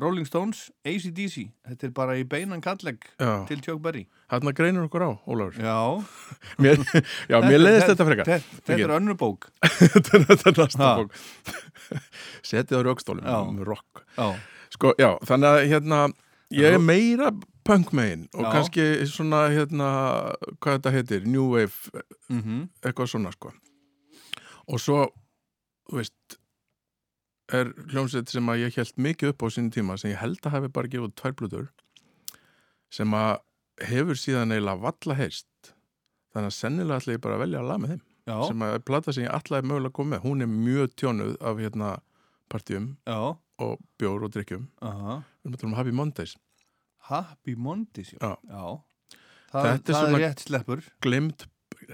Rolling 0.00 0.26
Stones, 0.28 0.62
ACDC. 0.86 1.44
Þetta 1.68 1.86
er 1.88 1.92
bara 1.96 2.16
í 2.18 2.24
beinan 2.28 2.62
kalleg 2.64 3.04
Já, 3.20 3.44
til 3.48 3.60
Chuck 3.64 3.82
Berry. 3.84 4.06
þarna 4.32 4.52
greinur 4.56 4.86
okkur 4.88 5.04
á, 5.04 5.10
Ólafur. 5.28 5.60
Já. 5.60 5.76
Mér, 6.62 6.80
já, 7.28 7.36
mér 7.44 7.60
leiðist 7.60 7.92
þetta 7.92 8.06
frekar. 8.08 8.30
Þetta, 8.30 8.78
er 8.78 8.94
önnur 8.96 9.18
bók. 9.20 9.50
þetta 9.94 10.50
er 10.52 10.58
næsta 10.62 10.90
bók. 11.02 11.14
Setið 12.50 12.80
á 12.80 12.82
rökstólum, 12.88 13.24
Já. 13.26 13.38
um 13.44 13.62
rock. 13.66 14.04
Já. 14.16 14.28
Sko, 14.70 14.94
já, 14.98 15.10
þannig 15.26 15.50
að 15.50 15.62
hérna, 15.74 16.02
ég 16.54 16.76
er 16.76 16.82
meira 16.82 17.32
punk 17.66 17.90
megin 17.94 18.28
og 18.34 18.46
kannski 18.50 18.84
svona, 19.10 19.44
hérna, 19.52 19.88
hvað 20.62 20.78
þetta 20.78 20.92
heitir, 20.94 21.26
New 21.28 21.50
Wave, 21.54 22.04
Mm 22.30 22.68
eitthvað 22.84 23.10
svona, 23.12 23.32
sko. 23.34 23.50
Og 24.70 24.78
svo, 24.78 25.08
þú 25.90 25.98
veist, 25.98 26.39
er 27.56 27.70
hljómsveit 27.92 28.28
sem 28.32 28.46
að 28.52 28.60
ég 28.64 28.76
held 28.80 28.96
mikið 29.06 29.32
upp 29.32 29.42
á 29.42 29.46
sinni 29.54 29.70
tíma, 29.74 29.96
sem 30.00 30.10
ég 30.12 30.20
held 30.20 30.40
að 30.46 30.54
hafi 30.56 30.68
bara 30.76 30.90
gefið 30.92 31.06
út 31.08 31.16
tvær 31.20 31.34
blöður, 31.40 31.68
sem 32.90 33.14
að 33.16 33.40
hefur 33.90 34.18
síðan 34.20 34.52
eiginlega 34.54 34.82
valla 34.84 35.16
heist. 35.18 35.46
Þannig 36.34 36.50
að 36.52 36.56
sennilega 36.58 37.00
ætla 37.00 37.14
ég 37.16 37.22
bara 37.24 37.34
að 37.38 37.42
velja 37.44 37.60
að 37.62 37.68
laga 37.70 37.82
með 37.84 37.92
þeim. 37.94 38.02
Já. 38.30 38.36
Sem 38.46 38.62
að 38.62 38.74
er 38.76 38.82
plata 38.86 39.12
sem 39.16 39.24
ég 39.24 39.32
ætlaði 39.34 39.66
mögulega 39.70 39.90
að 39.90 39.96
koma 39.98 40.10
með. 40.14 40.20
Hún 40.28 40.44
er 40.44 40.50
mjög 40.52 40.92
tjónuð 41.00 41.32
af 41.50 41.56
hérna 41.64 41.88
partíum 42.52 42.84
Já. 43.08 43.18
og 43.64 43.80
bjór 43.98 44.26
og 44.28 44.34
drikkjum. 44.36 44.68
Við 44.80 45.56
tala 45.58 45.70
um 45.70 45.74
Happy 45.80 45.94
Mondays. 45.96 46.36
Happy 47.10 47.54
Mondays, 47.56 48.12
já. 48.20 48.36
Já. 48.46 48.66
Það, 49.50 49.64
Þetta 49.66 49.90
er 49.90 49.94
það 49.96 50.04
svona- 50.04 50.18
er 50.20 50.22
rétt 50.28 50.44
sleppur. 50.44 50.82
Glimt, 51.02 51.46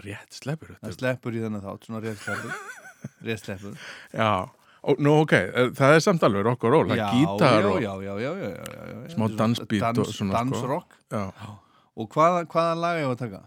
rétt 0.05 0.33
sleppur 0.37 0.69
Það 0.75 0.81
þetta. 0.83 0.97
sleppur 0.99 1.33
í 1.33 1.41
þennan 1.47 1.63
þátt, 1.65 1.87
svona 1.89 2.03
rétt 2.05 2.21
sleppur. 2.21 2.53
rétt 3.31 3.45
sleppur. 3.47 3.79
Já, 4.13 4.51
nú 5.03 5.17
ok, 5.25 5.33
eh, 5.35 5.69
það 5.77 5.97
er 5.97 6.03
samt 6.05 6.25
alveg 6.27 6.47
rock 6.47 6.65
og 6.69 6.75
roll, 6.77 6.91
það 6.93 7.03
er 7.03 7.17
gítar 7.17 7.69
og... 7.71 7.81
já, 7.83 7.93
já, 8.07 8.15
já, 8.23 8.31
já, 8.39 8.53
já, 8.55 8.63
já, 8.63 8.87
já. 8.93 9.11
Smá 9.17 9.27
dansbeat 9.41 10.01
og 10.03 10.11
svona, 10.13 10.33
sko. 10.33 10.39
Dansrock. 10.39 10.97
Og 11.97 12.09
hvaða, 12.13 12.45
hvaða 12.53 12.75
lag 12.79 13.01
ég 13.01 13.09
var 13.11 13.17
að 13.17 13.23
taka? 13.25 13.43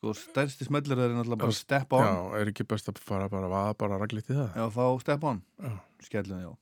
Sko, 0.00 0.16
stærsti 0.18 0.66
smellur 0.68 1.00
er 1.00 1.14
náttúrulega 1.14 1.40
bara 1.44 1.56
Step 1.56 1.94
On. 1.96 2.04
já, 2.04 2.40
er 2.40 2.50
ekki 2.52 2.66
best 2.68 2.90
að 2.90 2.98
fara 3.04 3.28
bara 3.32 3.48
að 3.48 3.76
bara 3.80 4.00
raglít 4.02 4.28
í 4.28 4.36
það? 4.36 4.50
Já, 4.58 4.66
fá 4.74 4.84
Step 5.04 5.24
On. 5.30 5.40
Já. 5.62 5.74
Skellum, 6.04 6.42
já. 6.42 6.52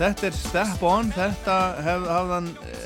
Þetta 0.00 0.26
er 0.28 0.34
Step 0.34 0.82
On, 0.86 1.10
þetta 1.14 1.56
hef, 1.84 2.06
hafðan, 2.10 2.46
e, 2.66 2.78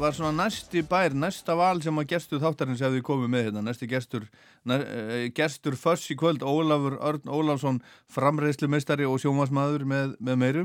var 0.00 0.14
svona 0.16 0.32
næsti 0.44 0.82
bær, 0.88 1.14
næsta 1.16 1.54
val 1.58 1.78
sem 1.84 2.00
að 2.00 2.08
gestur 2.10 2.40
þáttarins 2.42 2.82
hefði 2.82 3.02
komið 3.06 3.30
með 3.32 3.44
hérna, 3.46 3.62
næsti 3.68 3.88
gestur, 3.90 4.26
næ, 4.66 4.74
e, 4.82 5.20
gestur 5.36 5.76
föss 5.78 6.08
í 6.10 6.16
kvöld, 6.18 6.42
Ólafur 6.42 6.96
Örn 6.98 7.30
Ólafsson, 7.30 7.78
framreiðslumeistari 8.12 9.06
og 9.06 9.20
sjómasmaður 9.22 9.86
með, 9.86 10.16
með 10.18 10.40
meiru. 10.42 10.64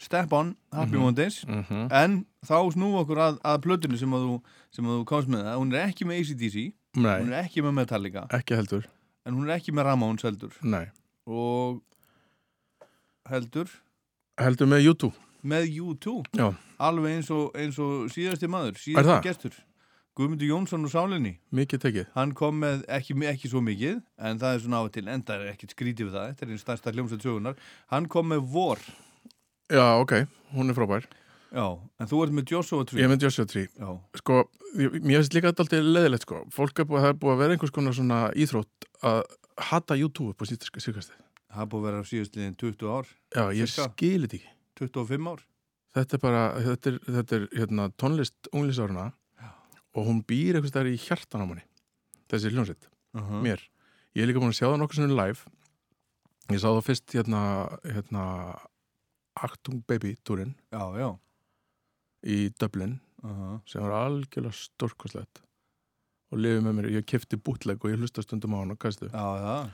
Step 0.00 0.32
On, 0.32 0.54
Happy 0.72 0.96
Mondays, 0.96 1.42
Mhm. 1.46 1.88
en 1.92 2.24
þá 2.44 2.56
snúum 2.72 3.00
okkur 3.04 3.18
að, 3.20 3.40
að 3.44 3.58
plötunni 3.66 3.98
sem 3.98 4.10
að 4.16 4.24
þú, 4.26 4.36
sem 4.72 4.84
að 4.84 4.96
þú 5.00 5.04
komst 5.04 5.28
með. 5.28 5.44
Það, 5.44 5.58
hún 5.60 5.74
er 5.74 5.88
ekki 5.88 6.06
með 6.08 6.20
ACDC, 6.20 6.72
hún 6.96 7.02
Nei, 7.02 7.20
er 7.36 7.44
ekki 7.44 7.62
með 7.62 7.74
Metallica, 7.80 8.26
ekki 8.30 8.56
heldur. 8.56 8.86
En 9.26 9.34
hún 9.34 9.48
er 9.48 9.58
ekki 9.58 9.72
með 9.76 9.84
Ramones 9.84 10.22
heldur. 10.22 10.52
Nei, 10.62 10.86
og 11.26 11.82
heldur 13.28 13.68
heldur 14.40 14.70
með 14.70 14.86
YouTube 14.88 15.16
með 15.46 15.68
U2 15.80 16.14
Já, 16.36 16.46
alveg 16.82 17.18
eins 17.18 17.30
og, 17.34 17.50
eins 17.58 17.78
og 17.80 18.08
síðasti 18.12 18.48
maður 18.50 18.80
síðasti 18.80 19.18
gestur. 19.24 19.58
Guðmundur 20.18 20.50
Jónsson 20.50 20.84
og 20.84 20.90
Sálinni. 20.92 21.36
Mikið 21.54 21.80
tekið. 21.84 22.08
Hann 22.16 22.32
kom 22.36 22.58
með 22.60 22.82
ekki, 22.92 23.14
ekki 23.30 23.48
svo 23.48 23.62
mikið 23.64 24.00
en 24.20 24.40
það 24.42 24.56
er 24.56 24.64
svona 24.64 24.80
á 24.82 24.84
til 24.92 25.06
enda 25.08 25.36
er 25.38 25.52
ekkert 25.54 25.72
skrítið 25.76 26.10
við 26.10 26.16
það. 26.18 26.26
Þetta 26.32 26.44
er 26.44 26.50
einn 26.52 26.60
stærsta 26.60 26.92
hljómsveit 26.96 27.24
sögunar 27.24 27.62
hann 27.94 28.08
kom 28.10 28.28
með 28.34 28.42
vor. 28.52 28.82
Já, 29.70 29.86
ok, 30.02 30.16
hún 30.56 30.72
er 30.72 30.76
frábær. 30.76 31.06
Já, 31.50 31.64
en 31.98 32.10
þú 32.10 32.20
ert 32.26 32.36
með 32.36 32.52
Joshua 32.52 32.84
Tree. 32.86 33.00
Ég 33.00 33.08
er 33.08 33.14
með 33.14 33.24
Joshua 33.26 33.48
Tree. 33.48 33.70
Já, 33.78 33.88
Sko, 34.20 34.42
mér 34.76 35.22
finnst 35.22 35.38
líka 35.38 35.54
þetta 35.54 35.66
alltaf 35.66 35.88
leðilegt 35.88 36.26
sko. 36.26 36.42
Fólk 36.54 36.82
er 36.82 36.90
búið, 36.90 37.08
er 37.08 37.18
búið 37.22 37.36
að 37.36 37.42
vera 37.44 37.56
einhvers 37.56 37.74
konar 37.74 37.96
svona 37.96 38.20
íþrótt 38.34 38.90
að 39.06 39.24
hata 39.70 39.98
YouTube 39.98 40.34
upp 40.34 40.42
á 40.42 40.50
síðkastið 40.50 41.29
það 41.50 41.70
búið 41.72 41.80
að 41.80 41.86
vera 41.88 42.08
síðastliðin 42.10 42.56
20 42.60 42.90
ár 42.90 43.08
Já, 43.10 43.44
ég 43.54 43.70
Cirka. 43.70 43.86
skil 43.94 44.24
þetta 44.24 44.38
ekki. 44.38 44.52
25 44.80 45.30
ár. 45.30 45.42
Þetta 45.90 46.16
er 46.16 46.22
bara, 46.22 46.42
þetta 46.64 46.90
er, 46.90 46.98
þetta 47.18 47.36
er 47.36 47.46
hérna, 47.58 47.88
tónlist 47.98 48.50
unglísáruna 48.54 49.10
og 49.90 50.06
hún 50.06 50.22
býr 50.22 50.58
einhvers 50.58 50.74
þar 50.74 50.90
í 50.90 50.96
hjartan 51.02 51.42
á 51.42 51.46
manni 51.50 51.66
þessi 52.30 52.52
hljómsveit, 52.54 52.86
uh 53.18 53.22
-huh. 53.26 53.42
mér. 53.42 53.62
Ég 54.14 54.22
er 54.22 54.30
líka 54.30 54.38
búin 54.38 54.54
að 54.54 54.60
sjá 54.60 54.68
það 54.70 54.78
nokkuð 54.78 55.00
svona 55.00 55.18
live. 55.18 55.40
Ég 56.50 56.60
sá 56.62 56.68
það 56.70 56.86
fyrst 56.86 57.14
hérna, 57.14 57.42
hérna 57.82 58.24
Actung 59.34 59.82
Baby 59.86 60.16
túrin 60.24 60.54
já, 60.70 60.82
já. 60.98 61.18
í 62.22 62.50
Dublin 62.58 63.00
uh 63.22 63.30
-huh. 63.30 63.60
sem 63.66 63.82
var 63.82 63.90
algjörlega 63.90 64.52
stórkoslegt 64.52 65.42
og 66.30 66.38
lifið 66.38 66.62
með 66.62 66.74
mér, 66.74 66.90
ég 66.90 67.06
kefti 67.06 67.36
bútleg 67.36 67.84
og 67.84 67.90
ég 67.90 67.98
hlusta 67.98 68.22
stundum 68.22 68.54
á 68.54 68.58
hann 68.62 68.70
og 68.70 68.78
kastu 68.78 69.06
já, 69.06 69.10
það 69.10 69.70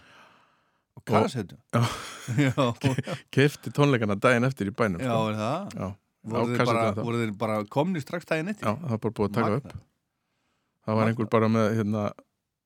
og 0.97 1.05
kassetu 1.07 1.57
kefti 3.35 3.73
tónleikana 3.77 4.17
daginn 4.21 4.47
eftir 4.49 4.71
í 4.71 4.75
bænum 4.77 5.01
já, 5.03 5.11
sko. 5.13 5.29
er 5.31 5.39
það? 5.41 5.77
Já, 5.77 5.89
voru 6.27 6.57
þeir, 6.57 6.67
bara, 6.71 6.85
voru 6.99 7.21
þeir 7.23 7.35
bara 7.41 7.59
komni 7.71 8.03
strax 8.03 8.27
daginn 8.31 8.53
eftir? 8.53 8.67
Já, 8.67 8.75
það 8.83 8.95
var 8.95 9.03
bara 9.05 9.17
búið 9.21 9.29
að 9.31 9.35
taka 9.37 9.47
Magnað. 9.51 9.61
upp. 9.61 9.83
Það 10.87 10.99
var 11.01 11.11
einhver 11.11 11.29
bara 11.37 11.49
með 11.51 11.69
hérna, 11.81 12.03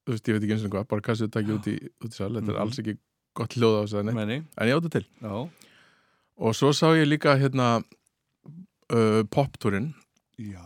þú 0.05 0.15
veist, 0.15 0.29
ég 0.29 0.37
veit 0.37 0.45
ekki 0.47 0.55
eins 0.57 0.65
og 0.69 0.75
hvað 0.75 0.89
bara 0.93 1.05
kassetu 1.07 1.33
takið 1.37 1.55
út 1.59 1.69
í, 1.73 1.77
í 1.81 2.11
sal. 2.13 2.31
Þetta 2.35 2.45
Mhm. 2.47 2.55
er 2.55 2.61
alls 2.65 2.79
ekki 2.83 2.95
gott 3.41 3.55
hljóð 3.57 3.77
á 3.77 3.81
þess 3.85 3.95
að 4.01 4.13
Menni, 4.15 4.39
en 4.59 4.69
ég 4.69 4.77
átti 4.81 4.91
til. 4.97 5.05
Já, 5.23 5.51
og 6.41 6.55
svo 6.57 6.73
sá 6.77 6.87
ég 6.97 7.09
líka 7.09 7.37
hérna 7.41 7.69
uh, 8.93 9.23
poptúrin 9.31 9.95
já. 10.39 10.65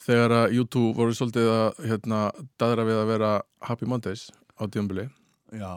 Þegar 0.00 0.30
að 0.32 0.52
YouTube 0.56 0.94
voru 0.96 1.12
svolítið 1.12 1.48
að 1.52 1.80
hérna, 1.90 2.20
daðra 2.58 2.84
við 2.88 2.98
að 3.02 3.06
vera 3.12 3.32
Happy 3.68 3.86
Mondays 3.86 4.30
á 4.56 4.64
djömbili 4.66 5.08
Já, 5.50 5.72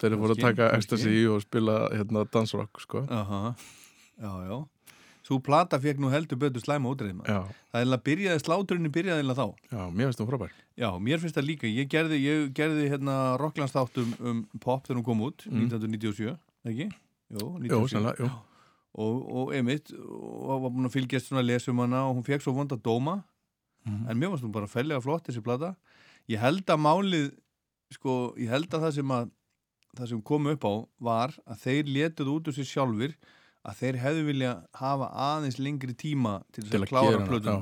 þeir 0.00 0.12
eru 0.12 0.20
voru 0.22 0.36
að 0.36 0.42
taka 0.44 0.70
ecstasy 0.76 1.26
og 1.30 1.42
spila 1.42 1.76
hérna, 1.90 2.24
dansrock 2.30 2.80
sko. 2.84 3.06
Aha, 3.10 3.54
Já, 4.16 4.32
já. 4.48 4.58
Svo 5.26 5.40
plata 5.42 5.80
fekk 5.82 5.98
nú 5.98 6.06
heldur 6.12 6.38
betur 6.38 6.62
slæma 6.62 6.92
já, 7.26 7.40
Það 7.72 7.80
er 7.82 7.88
að 7.96 8.02
byrjaði, 8.06 8.42
sláturinn 8.44 8.92
byrjaði 8.94 9.24
eða 9.24 9.34
þá. 9.34 9.46
Já, 9.72 9.80
mér 9.90 10.06
finnst 10.06 10.20
það 10.20 10.28
frábær. 10.30 10.52
Já, 10.78 10.88
mér 11.02 11.18
finnst 11.18 11.34
það 11.36 11.46
líka. 11.48 11.66
Ég 11.66 11.88
gerði, 11.90 12.18
ég 12.22 12.52
gerði 12.54 12.84
hérna 12.92 13.16
Rocklandsþátt 13.42 13.98
um, 13.98 14.12
um 14.22 14.44
pop 14.62 14.86
þegar 14.86 15.00
hún 15.00 15.06
kom 15.08 15.24
út 15.26 15.42
Mm. 15.50 15.66
1997, 15.66 16.36
ekki? 16.70 16.86
Jú, 17.34 17.48
97 17.58 17.72
Jú, 17.74 17.88
sannlega, 17.90 18.22
jú. 18.22 18.30
og, 19.02 19.16
og 19.40 19.52
einmitt 19.58 19.90
og 19.98 20.62
var 20.62 20.70
búin 20.70 20.86
að 20.86 20.94
fylgjast 20.94 21.26
svona 21.32 21.42
að 21.42 21.50
lesa 21.50 21.72
um 21.74 21.82
hana 21.82 22.04
og 22.06 22.20
hún 22.20 22.26
fekk 22.30 22.46
svo 22.46 22.54
vonda 22.54 22.78
dóma. 22.78 23.24
Mhm. 23.86 24.08
en 24.10 24.18
mér 24.18 24.30
varst 24.30 24.42
hún 24.46 24.52
bara 24.54 24.66
fellega 24.66 25.02
flott 25.02 25.26
þessi 25.26 25.42
plata. 25.42 25.74
Ég 26.28 26.38
held 26.42 26.64
að 26.66 26.80
málið 26.82 27.26
sko, 27.94 28.34
ég 28.40 28.50
held 28.50 28.72
að 28.74 28.86
það 28.88 28.94
sem 28.98 29.12
að 29.16 29.30
það 29.96 30.10
sem 30.12 30.22
kom 30.28 30.50
upp 30.52 30.64
á 30.68 30.74
var 31.08 31.36
að 31.48 31.62
þeir 31.62 31.92
letuð 31.94 32.32
út 32.34 32.50
úr 32.50 32.56
sér 32.58 32.68
sjálfur 32.68 33.14
að 33.66 33.78
þeir 33.80 33.96
hefðu 34.02 34.26
vilja 34.28 34.50
hafa 34.78 35.08
aðeins 35.30 35.56
lengri 35.62 35.94
tíma 35.98 36.38
til 36.52 36.66
Til 36.66 36.78
að 36.78 36.84
að 36.84 36.90
klára 36.92 37.40
já. 37.46 37.56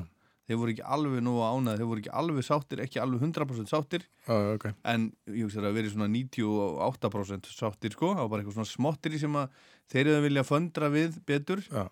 þeir 0.45 0.59
voru 0.61 0.73
ekki 0.75 0.83
alveg 0.97 1.23
nú 1.25 1.35
ánæði 1.41 1.79
þeir 1.79 1.89
voru 1.89 2.03
ekki 2.03 2.11
alveg 2.21 2.45
sáttir, 2.45 2.81
ekki 2.83 2.99
alveg 3.01 3.23
100% 3.25 3.71
sáttir 3.71 4.03
Já, 4.27 4.35
já, 4.35 4.51
ok. 4.59 4.65
en 4.93 5.07
ég 5.31 5.47
hugsa 5.47 5.63
að 5.63 5.77
verið 5.79 5.95
svona 5.95 6.09
98% 6.13 7.49
sáttir 7.55 7.95
sko, 7.95 8.11
það 8.13 8.21
var 8.25 8.31
bara 8.33 8.43
eitthvað 8.43 8.57
svona 8.59 8.73
smottir 8.73 9.17
sem 9.21 9.39
að 9.39 9.55
þeir 9.93 10.09
hefðu 10.11 10.25
vilja 10.27 10.45
föndra 10.51 10.91
við 10.93 11.17
betur 11.25 11.63
Já. 11.69 11.85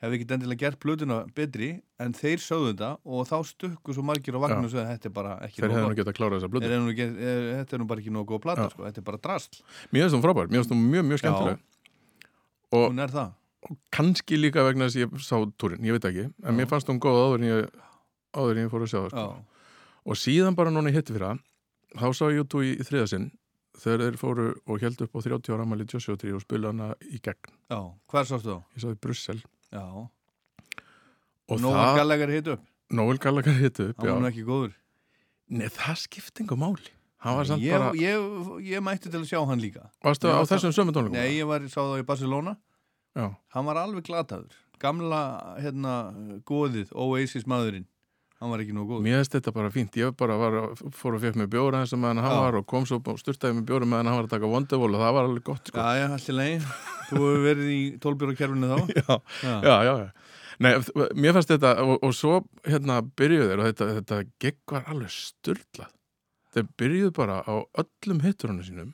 Hefði 0.00 0.16
ekki 0.20 0.26
endilega 0.34 0.60
gert 0.64 0.78
plötuna 0.80 1.16
betri 1.36 1.70
en 2.00 2.12
þeir 2.16 2.40
sögðu 2.40 2.70
þetta 2.72 2.90
og 3.04 3.26
þá 3.28 3.36
stukku 3.50 3.92
svo 3.96 4.02
margir 4.08 4.36
á 4.36 4.40
vagnu 4.40 4.64
og 4.64 4.72
sögðu 4.72 4.86
þetta 4.88 5.06
er 5.10 5.14
bara 5.18 5.34
ekki 5.44 5.60
Þeir 5.60 5.74
hefðu 5.74 5.90
nú 5.90 5.98
getað 6.00 6.16
klárað 6.16 6.36
þessa 6.38 6.46
Þeir 6.48 6.54
blödu. 6.54 6.70
hefðu 6.70 6.86
nú 6.86 6.94
get- 6.96 7.18
eh, 7.20 7.50
þetta 7.60 7.72
er 7.76 7.78
nú 7.82 7.86
bara 7.90 8.00
ekki 8.00 8.14
góð 8.30 8.40
plata 8.46 8.62
Já. 8.64 8.70
sko, 8.72 8.82
þetta 8.88 8.98
er 8.98 9.06
bara 9.10 9.18
drasl 9.18 9.60
Mér 9.92 10.00
finnst 10.06 10.14
það 10.16 10.24
frábær, 10.24 10.48
mér 10.48 10.58
finnst 10.62 10.72
það 10.72 10.80
mjög, 10.90 11.04
mjög 11.10 11.20
skemmtileg. 11.20 11.58
Og, 12.72 12.90
hún 12.92 13.02
er 13.04 13.08
það 13.12 13.30
og 13.68 13.76
kannski 13.92 14.38
líka 14.40 14.62
vegna 14.64 14.86
þess 14.88 14.96
að 14.96 15.02
ég 15.04 15.20
sá 15.20 15.36
túrin, 15.60 15.84
ég 15.84 15.92
veit 15.92 16.06
ekki, 16.08 16.24
en 16.32 16.52
Já. 16.54 16.56
mér 16.56 16.66
fannst 16.70 16.88
hún 16.88 16.98
góð 17.02 17.18
áður 17.20 17.34
en 17.42 17.48
ég, 17.50 17.70
áður 18.32 18.56
en 18.56 18.62
ég 18.64 18.70
fór 18.72 18.84
að 18.86 18.88
sjá 18.88 19.00
það. 19.04 19.10
Sko. 19.12 19.44
Og 20.08 20.16
síðan 20.16 20.56
bara 20.56 20.70
núna 20.72 20.88
í 20.88 20.94
hitti 20.96 21.12
fyrra, 21.12 21.34
þá 21.92 22.06
sá 22.16 22.24
ég 22.32 22.40
út 22.40 22.56
í, 22.64 22.70
í 22.80 22.86
þriðasinn, 22.88 23.26
þegar 23.76 24.00
þeir 24.06 24.16
fóru 24.16 24.46
og 24.64 24.80
held 24.80 25.02
upp 25.04 25.12
á 25.12 25.20
30 25.20 25.52
ára 25.52 25.66
amali 25.68 25.84
Joshua 25.84 26.16
3 26.16 26.32
og 26.32 26.40
spila 26.40 26.72
hana 26.72 26.94
í 27.04 27.20
gegn. 27.20 27.52
já, 27.68 27.80
hver 28.08 28.24
sástu 28.24 28.48
þá? 28.48 28.64
Ég 28.72 28.80
sá 28.80 28.86
það 28.88 28.96
í 28.96 29.00
Brussel. 29.04 29.42
Já, 29.70 29.84
það, 31.50 31.98
Gallagher 32.00 32.32
hitt 32.34 32.48
upp. 32.54 32.64
Noel 32.90 33.20
Gallagher 33.22 33.54
hitti 33.54 33.90
upp, 33.90 34.00
hann 34.02 34.16
var 34.16 34.26
já. 34.26 34.32
ekki 34.32 34.46
góður. 34.48 34.72
Nei, 35.50 35.68
það 35.74 36.00
skipti 36.04 36.44
engu 36.44 36.58
máli. 36.58 36.90
Hann 37.20 37.36
var 37.36 37.46
samt 37.50 37.62
ég, 37.62 37.76
bara, 37.76 37.92
ég, 38.00 38.50
ég 38.70 38.82
mætti 38.82 39.10
til 39.12 39.20
að 39.20 39.28
sjá 39.28 39.40
hann 39.46 39.60
líka. 39.60 39.90
Varstu 40.02 40.30
á 40.32 40.40
þessum 40.48 40.72
sömu 40.74 40.94
tónleikum? 40.96 41.18
Nei, 41.18 41.36
ég 41.36 41.46
var, 41.46 41.66
sá 41.68 41.82
það 41.82 42.02
í 42.02 42.06
Barcelona. 42.08 42.56
Já, 43.18 43.26
hann 43.54 43.66
var 43.68 43.80
alveg 43.82 44.06
glataður. 44.08 44.56
Gamla, 44.80 45.20
hérna, 45.60 45.94
góðið 46.48 46.94
Oasis 46.96 47.44
maðurinn, 47.50 47.84
hann 48.40 48.52
var 48.52 48.62
ekki 48.64 48.74
nú 48.76 48.86
góð 48.88 49.02
Mér 49.04 49.20
finnst 49.20 49.34
þetta 49.36 49.52
bara 49.56 49.70
fínt, 49.74 49.96
ég 50.00 50.14
bara 50.16 50.36
var, 50.40 50.56
fór 50.96 51.16
og 51.18 51.22
fekk 51.24 51.36
með 51.40 51.50
bjóra 51.54 51.82
eins 51.82 51.92
og 51.96 52.00
meðan 52.02 52.22
hann 52.24 52.36
Já. 52.36 52.40
var 52.46 52.58
og 52.60 52.66
kom 52.70 52.86
svo 52.88 53.00
og 53.12 53.20
styrtaði 53.20 53.58
með 53.58 53.66
bjóra 53.68 53.88
meðan 53.90 54.10
hann 54.10 54.20
var 54.20 54.28
að 54.28 54.34
taka 54.36 54.50
Wonderwall 54.54 54.96
og 54.96 55.04
það 55.04 55.14
var 55.16 55.28
alveg 55.28 55.44
gott 55.50 55.70
sko. 55.72 55.78
Já, 55.84 56.00
já, 56.00 56.06
allt 56.16 56.30
í 56.30 56.36
leið 56.38 56.66
Þú 57.10 57.20
hefur 57.20 57.44
verið 57.44 57.70
í 57.74 57.80
tólbjórakerfinu 58.04 58.70
þá 58.70 58.78
Já, 59.00 59.16
Já, 59.44 59.76
já, 59.84 59.92
já. 60.04 60.08
Nei, 60.60 60.74
mér 61.16 61.32
fannst 61.32 61.48
þetta 61.54 61.70
og, 61.80 61.94
og 62.04 62.12
svo 62.16 62.34
hérna 62.68 62.98
byrjuðu 63.16 63.48
þeir 63.48 63.60
og 63.62 63.68
þetta, 63.70 63.86
þetta 63.96 64.18
gegg 64.44 64.74
var 64.74 64.90
alveg 64.92 65.12
styrlað. 65.14 65.94
Þeir 66.52 66.66
byrjuðu 66.82 67.12
bara 67.16 67.38
á 67.48 67.54
öllum 67.80 68.20
hitturunum 68.26 68.66
sínum 68.66 68.90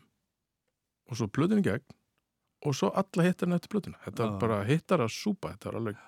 og 1.10 1.18
svo 1.18 1.26
plötunni 1.26 1.64
gegn 1.66 1.82
og 2.66 2.76
svo 2.78 2.92
alla 2.94 3.26
hittarinn 3.26 3.56
eftir 3.58 3.72
plötuna. 3.74 3.98
Þetta 4.04 4.22
Já. 4.22 4.28
var 4.28 4.38
bara 4.44 4.60
hittar 4.68 5.02
að 5.02 5.10
súpa, 5.16 5.56
þetta 5.56 5.72
var 5.72 5.80
alveg, 5.80 5.98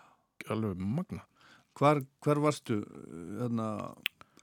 alveg 0.54 0.86
magna. 0.98 1.24
Hvar, 1.78 2.00
hvar 2.24 2.40
varstu 2.42 2.80
uh, 2.82 3.18
þarna 3.42 3.66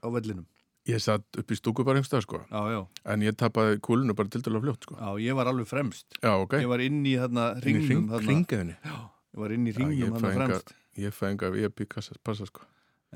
á 0.00 0.06
vellinum? 0.12 0.46
Ég 0.86 1.02
satt 1.02 1.40
upp 1.40 1.50
í 1.50 1.56
stúku 1.58 1.82
bara 1.82 1.98
einhverstað 1.98 2.22
sko, 2.22 2.38
Já, 2.46 2.60
já, 2.70 2.80
en 3.10 3.24
ég 3.26 3.34
tapaði 3.38 3.80
kúlinu 3.82 4.14
bara 4.14 4.30
til 4.30 4.40
dæla 4.46 4.60
fljótt 4.62 4.86
sko. 4.86 4.94
já, 4.94 5.08
ég 5.26 5.34
var 5.34 5.50
alveg 5.50 5.66
fremst 5.66 6.14
Já, 6.22 6.30
ok. 6.38 6.54
Ég 6.62 6.70
var 6.70 6.84
inn 6.84 7.00
í 7.02 7.16
þarna 7.18 7.46
ringnum 7.64 8.06
þarna. 8.12 8.28
Ringiðinni. 8.30 8.76
Ég 8.86 9.40
var 9.42 9.54
inn 9.56 9.66
í 9.66 9.74
ringnum 9.74 10.14
enga- 10.20 10.34
fremst 10.38 10.74
Ég 10.96 11.12
fæ 11.12 11.26
enga 11.32 11.50
VIP 11.52 11.82
kassa, 11.92 12.14
passa 12.24 12.46
sko. 12.48 12.62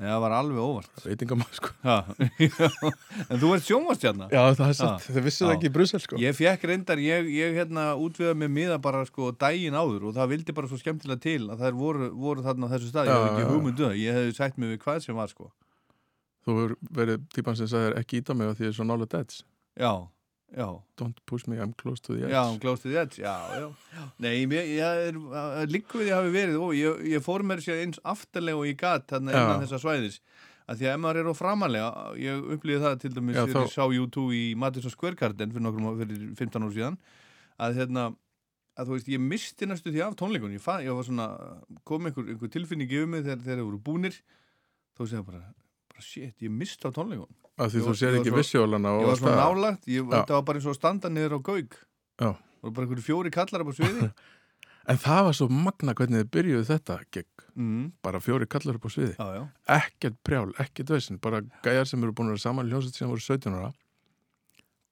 Það 0.01 0.21
var 0.23 0.33
alveg 0.33 0.59
óvart 0.65 1.03
Veitingamæð 1.05 1.57
sko. 1.59 1.71
En 3.31 3.37
þú 3.41 3.51
ert 3.55 3.65
sjónvastjarna 3.67 4.27
Já, 4.33 4.41
það 4.57 4.63
er 4.71 4.77
satt. 4.79 5.05
Vissu 5.21 5.43
Já. 5.43 5.47
það 5.47 5.53
ekki 5.57 5.69
í 5.69 5.73
Brussel 5.75 6.01
sko. 6.01 6.19
Ég 6.21 6.37
fekk 6.37 6.65
reyndar, 6.71 7.01
ég, 7.03 7.29
ég 7.35 7.57
hérna 7.59 7.83
útviða 8.01 8.33
með 8.41 8.53
miða 8.55 8.77
bara 8.81 9.03
sko 9.05 9.29
daginn 9.37 9.77
áður 9.77 10.07
og 10.09 10.15
það 10.17 10.31
vildi 10.33 10.55
bara 10.57 10.71
svo 10.71 10.79
skemmtilega 10.81 11.21
til 11.21 11.43
að 11.53 11.61
þær 11.65 11.77
voru, 11.77 12.09
voru 12.23 12.45
þarna 12.45 12.69
á 12.69 12.71
þessu 12.73 12.89
stað, 12.89 13.11
ég 13.11 13.13
Já, 13.13 13.19
hef 13.19 13.27
já, 13.27 13.33
ekki 13.35 13.45
já. 13.45 13.51
hugmyndu 13.53 13.85
það, 13.85 13.99
ég 14.01 14.17
hefði 14.19 14.33
sagt 14.39 14.57
mig 14.61 14.73
við 14.73 14.81
hvað 14.87 14.99
sem 15.05 15.19
var 15.21 15.31
sko. 15.35 15.51
Þú 16.41 16.57
verið 16.97 17.27
típan 17.37 17.59
sem 17.61 17.69
sagðir 17.69 17.99
ekki 18.01 18.23
íta 18.23 18.33
mig 18.33 18.49
á 18.49 18.53
því 18.57 18.65
ég 18.65 18.73
er 18.73 18.77
svo 18.79 18.87
nála 18.89 19.05
deads. 19.11 19.43
Já, 19.77 19.91
já, 20.57 20.67
Don't 20.99 21.19
push 21.25 21.47
me, 21.47 21.57
I'm 21.57 21.73
close 21.73 22.01
to 22.01 22.13
the 22.15 22.25
edge. 22.25 22.33
já, 22.33 22.59
close 22.59 22.81
to 22.83 22.89
the 22.89 22.99
edge, 23.01 23.21
já, 23.21 23.35
já. 23.55 23.69
Nei, 24.19 24.45
mér, 24.45 24.65
ég 24.67 25.01
er, 25.11 25.19
hafi 26.15 26.31
verið 26.35 26.57
og 26.59 26.73
ég, 26.75 27.03
ég 27.15 27.23
fór 27.23 27.43
mér 27.47 27.61
sér 27.63 27.83
eins 27.85 27.99
aftarlega 28.03 28.57
og 28.59 28.67
ég 28.67 28.77
gat 28.81 29.07
þarna 29.07 29.31
innan 29.31 29.63
þessa 29.65 29.79
svæðis. 29.83 30.19
Að 30.69 30.77
því 30.79 30.85
að 30.87 30.93
ef 30.93 30.99
maður 31.03 31.19
er 31.21 31.29
á 31.31 31.35
framalega, 31.35 31.87
ég 32.21 32.43
upplýði 32.55 32.81
það 32.83 32.99
til 33.01 33.09
dæmis 33.15 33.35
Já, 33.35 33.45
þegar 33.45 33.55
þá- 33.55 33.65
ég 33.65 33.73
sá 33.75 33.83
U2 33.91 34.25
í 34.37 34.43
Madison 34.55 34.91
Square 34.93 35.15
Garden 35.19 35.51
fyrir 35.51 35.65
nokkrum, 35.65 35.87
fyrir 35.99 36.35
15 36.37 36.63
ára 36.63 36.75
síðan 36.75 36.97
að 37.59 37.79
hérna 37.81 38.03
að 38.79 38.87
þú 38.87 38.95
veist, 38.95 39.09
ég 39.11 39.19
misti 39.19 39.67
næstu 39.67 39.91
því 39.91 40.03
af 40.05 40.15
tónleikunum. 40.15 40.55
Ég, 40.55 40.63
ég 40.85 40.95
var 40.95 41.03
svona, 41.03 41.25
kom 41.83 42.05
einhver, 42.07 42.29
einhver 42.31 42.49
tilfinning 42.53 42.87
yfir 42.89 43.07
mig 43.09 43.25
þegar 43.25 43.43
þeir 43.43 43.57
eru 43.57 43.65
voru 43.67 43.81
búnir. 43.83 44.15
Þá 44.95 45.01
segja 45.07 45.25
bara 45.27 45.41
shit, 46.05 46.35
ég 46.41 46.51
misti 46.53 46.87
af 46.87 46.95
tónleikunum. 46.97 47.37
Af 47.57 47.71
því 47.71 47.81
Ég 47.81 47.87
þú 47.87 47.93
var 47.93 48.19
ekki 48.19 48.35
vissjólana 48.35 48.93
ég 48.97 49.09
var 49.09 49.19
svona 49.19 49.39
nálagt, 49.39 49.87
ég, 49.91 50.05
var 50.07 50.27
bara 50.27 50.59
eins 50.59 50.67
og 50.67 50.75
að 50.75 50.79
standa 50.79 51.11
niður 51.11 51.37
á 51.37 51.39
gaug 51.45 51.75
Já. 52.21 52.29
voru 52.61 52.73
bara 52.75 52.87
einhverju 52.87 53.05
fjóri 53.05 53.33
kallar 53.33 53.65
upp 53.65 53.73
á 53.73 53.75
sviði. 53.79 54.11
En 54.89 54.97
það 54.97 55.19
var 55.27 55.35
svo 55.37 55.45
magna 55.53 55.93
hvernig 55.93 56.23
þið 56.23 56.29
byrjuðu 56.33 56.65
þetta 56.65 56.95
gegn 57.13 57.43
mm, 57.53 57.83
bara 58.01 58.17
fjóri 58.17 58.47
kallar 58.49 58.79
upp 58.79 58.87
á 58.87 58.91
sviði. 58.91 59.13
Já, 59.13 59.27
já, 59.37 59.43
ekkert 59.75 60.17
prjál, 60.25 60.47
ekkert 60.57 60.93
veisin 60.95 61.19
bara 61.21 61.43
gæjar 61.61 61.85
sem 61.85 62.01
eru 62.01 62.15
búin 62.17 62.31
að 62.31 62.39
vera 62.39 62.43
saman 62.47 62.65
í 62.65 62.73
hljómsveit 62.73 62.97
sem 62.97 63.11
voru 63.11 63.21
17 63.21 63.59
ára 63.59 63.69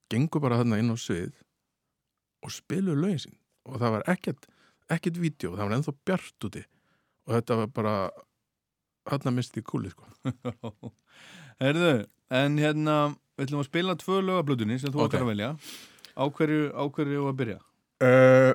gengur 0.10 0.42
bara 0.44 0.60
þarna 0.62 0.80
inn 0.82 0.94
á 0.94 0.98
svið 1.00 1.34
og 2.46 2.54
spiluðu 2.54 3.04
lögin 3.04 3.24
sín. 3.26 3.38
Og 3.68 3.78
það 3.82 3.96
var 3.98 4.06
ekkert, 4.14 4.48
ekkert 4.90 5.20
vídeo, 5.22 5.54
það 5.56 5.66
var 5.66 5.76
ennþá 5.78 5.96
bjart 6.08 6.48
úti. 6.50 6.64
Og 7.28 7.36
þetta 7.38 7.58
var 7.62 7.74
bara 7.76 7.96
þarna 9.10 9.34
misti 9.36 9.62
kúlið 9.66 9.94
sko. 9.96 10.06
Herðu, 11.64 11.94
en 12.40 12.58
hérna 12.62 12.96
við 13.40 13.48
ætlum 13.50 13.64
að 13.64 13.70
spila 13.70 13.96
tvö 14.00 14.20
lög 14.24 14.40
af 14.42 14.48
blöðunni 14.50 14.78
sem 14.80 14.94
þú 14.94 15.04
Ok. 15.04 15.10
ætlar 15.12 15.26
að 15.26 15.32
velja. 15.34 15.50
Á 16.20 16.24
hverju, 16.36 16.64
á 16.76 16.84
hverju 16.96 17.28
að 17.32 17.38
byrja? 17.42 17.60
Uh, 18.04 18.54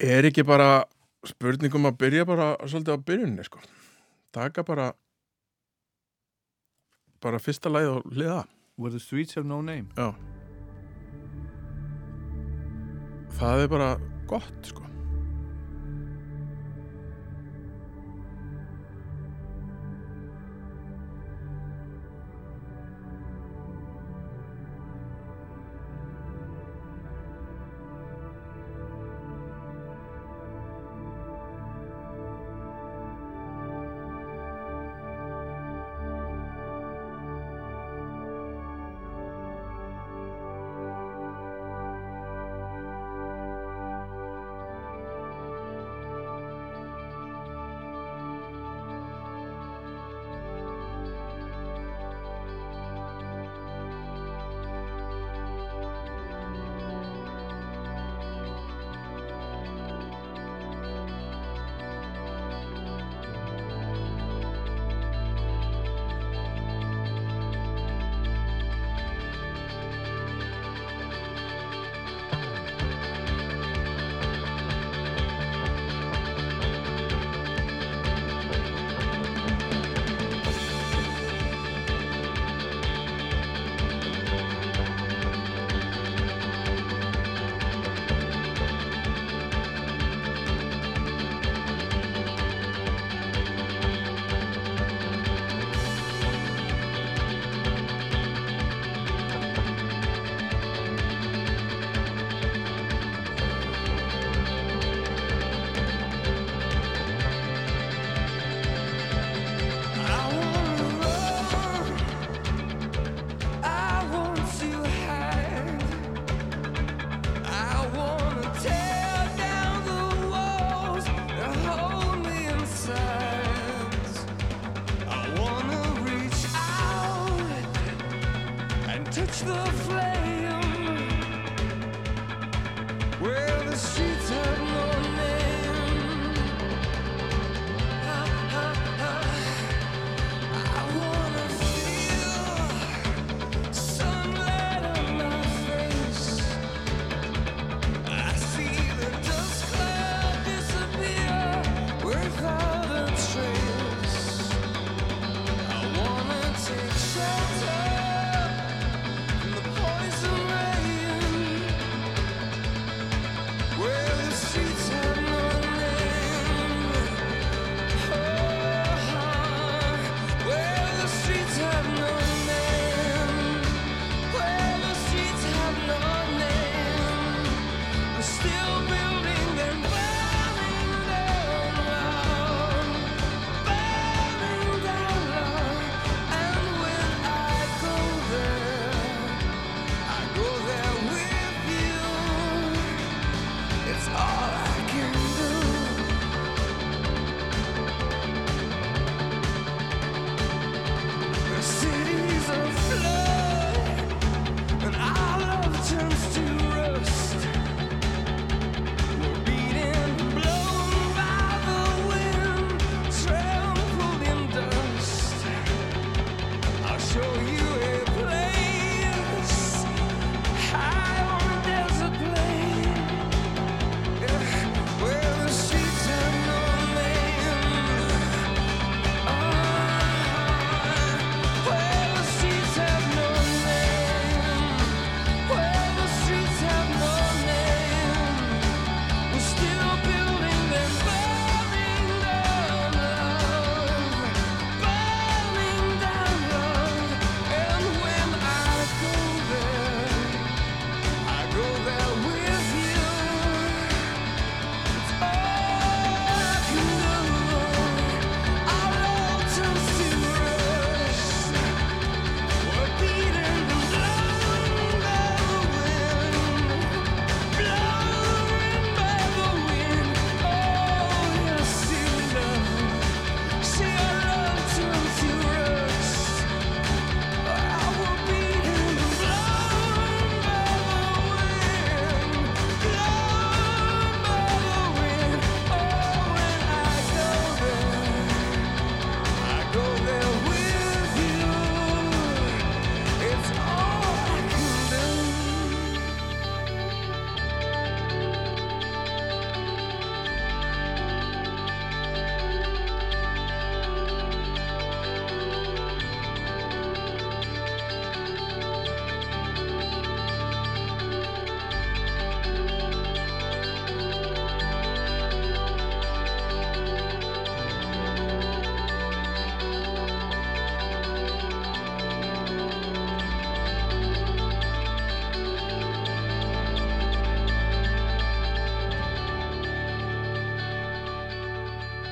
Er 0.00 0.24
ekki 0.30 0.44
bara 0.48 0.84
spurningum 1.28 1.84
að 1.90 1.98
byrja 2.00 2.24
bara 2.28 2.54
svolítið 2.64 2.96
á 2.96 3.04
byrjunni 3.04 3.44
sko? 3.44 3.60
Taka 4.32 4.62
bara 4.64 4.86
bara 7.20 7.36
fyrsta 7.42 7.68
lagið 7.68 7.92
á 7.92 7.98
hliða 8.08 8.38
Where 8.80 8.92
the 8.94 9.00
streets 9.02 9.34
have 9.36 9.44
no 9.44 9.60
name. 9.60 9.90
Já. 9.98 10.14
Það 13.36 13.64
er 13.66 13.68
bara 13.72 13.90
gott 14.30 14.68
sko 14.70 14.86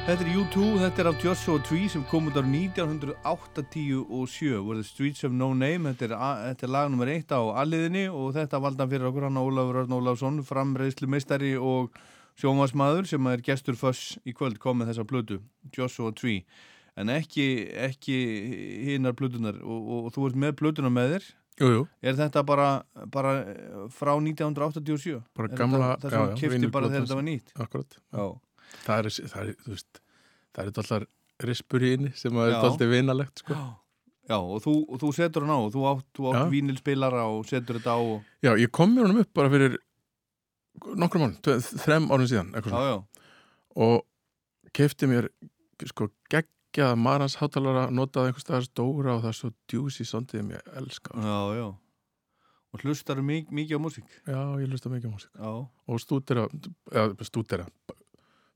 Þetta 0.09 0.25
er 0.25 0.37
U2, 0.41 0.67
þetta 0.81 1.03
er 1.03 1.09
af 1.11 1.19
Joshua 1.21 1.61
Tree 1.61 1.85
sem 1.93 2.01
kom 2.09 2.31
út 2.31 2.37
á 2.41 2.43
1987 2.49 4.55
voru 4.65 4.81
The 4.81 4.89
Streets 4.89 5.21
of 5.29 5.35
No 5.37 5.51
Name 5.53 5.85
þetta 5.91 6.07
er, 6.07 6.15
þetta 6.47 6.65
er 6.65 6.73
lag 6.73 6.89
nummer 6.89 7.11
eitt 7.13 7.29
á 7.29 7.45
alliðinni 7.61 8.07
og 8.09 8.33
þetta 8.39 8.57
valda 8.65 8.87
hann 8.87 8.93
fyrir 8.95 9.05
okkur 9.11 9.27
hann 9.27 9.37
Ólafur 9.37 9.83
Örn 9.83 9.93
Ólafsson 9.99 10.41
framreiðslu 10.49 11.11
meistari 11.13 11.53
og 11.61 11.93
sjónvarsmaður 12.41 13.05
sem 13.13 13.21
er 13.35 13.45
gestur 13.51 13.77
föss 13.77 14.17
í 14.25 14.33
kvöld. 14.33 14.57
Kom 14.65 14.81
með 14.81 14.95
þessa 14.95 15.05
plötu, 15.13 15.45
Joshua 15.77 16.17
Tree. 16.17 16.41
En 16.97 17.13
ekki, 17.13 17.69
ekki 17.77 18.17
hinnar 18.89 19.13
plötunar 19.13 19.61
og, 19.61 19.77
og, 19.77 20.09
og 20.09 20.17
þú 20.17 20.25
ert 20.31 20.41
með 20.49 20.57
plötuna 20.65 20.89
með 20.89 21.19
þér. 21.19 21.25
Jú, 21.59 21.69
jú, 21.75 21.83
er 22.01 22.15
þetta 22.25 22.49
bara, 22.49 22.81
bara 23.13 23.45
eh, 23.45 23.85
frá 23.93 24.17
1987? 24.17 25.21
bara 25.37 25.53
gamla 25.53 25.99
þetta, 25.99 26.09
það 26.09 26.17
sem 26.17 26.33
þú 26.33 26.41
kefti 26.41 26.77
bara 26.81 26.93
þegar 26.93 27.05
þetta 27.05 27.19
var 27.19 27.27
nýtt? 27.29 27.51
Akkurat 27.59 27.91
Já, 27.99 28.25
Það 28.85 28.99
er, 28.99 29.11
það 29.33 29.43
er, 29.43 29.55
veist 29.69 30.01
Það 30.55 30.65
er 30.73 30.81
allar 30.83 31.07
rispur 31.49 31.85
í 31.87 31.93
inni 31.95 32.11
sem 32.19 32.35
er 32.43 32.55
alltaf 32.59 32.89
vinalegt 32.91 33.43
sko. 33.45 33.55
Já, 34.29 34.37
og 34.37 34.59
þú, 34.65 34.73
og 34.93 34.99
þú 35.01 35.11
setur 35.17 35.45
hann 35.47 35.55
á 35.55 35.59
og 35.63 35.69
þú 35.73 35.85
átt, 35.89 36.07
þú 36.19 36.25
átt 36.33 36.51
vínilspilara 36.53 37.23
og 37.33 37.47
setur 37.49 37.79
þetta 37.79 37.95
á 37.97 38.01
og, 38.03 38.25
Já, 38.45 38.51
ég 38.61 38.73
kom 38.75 38.91
mér 38.97 39.07
honum 39.07 39.23
upp 39.23 39.31
bara 39.39 39.49
fyrir 39.53 39.79
nokkrum 40.99 41.37
tve- 41.43 41.61
þrem 41.85 42.09
árum 42.13 42.29
síðan 42.29 42.51
eitthvað 42.59 42.75
já, 42.85 42.91
já, 42.93 43.31
og 43.87 44.73
keifti 44.77 45.09
mér 45.11 45.29
sko 45.89 46.11
geggjað 46.33 46.97
Marans 47.01 47.39
hátalara 47.41 47.87
notaði 47.95 48.31
einhvers 48.33 48.45
staðar 48.47 48.67
stóra 48.69 49.15
og 49.17 49.23
það 49.25 49.31
er 49.33 49.39
svo 49.39 49.51
djúsi 49.71 50.05
sondið 50.07 50.43
sem 50.43 50.51
ég 50.57 50.73
elska. 50.83 51.15
Já, 51.15 51.39
já. 51.59 51.69
Og 52.75 52.83
hlustar 52.85 53.23
mik 53.25 53.49
mikið 53.55 53.79
á 53.79 53.81
músík? 53.81 54.09
Já, 54.29 54.41
ég 54.61 54.69
hlusta 54.69 54.91
mikið 54.93 55.09
á 55.09 55.13
músík. 55.15 55.33
Já, 55.39 55.53
og 55.89 56.03
stúdera, 56.05 56.45
eða 56.93 57.27
stúdera 57.31 57.69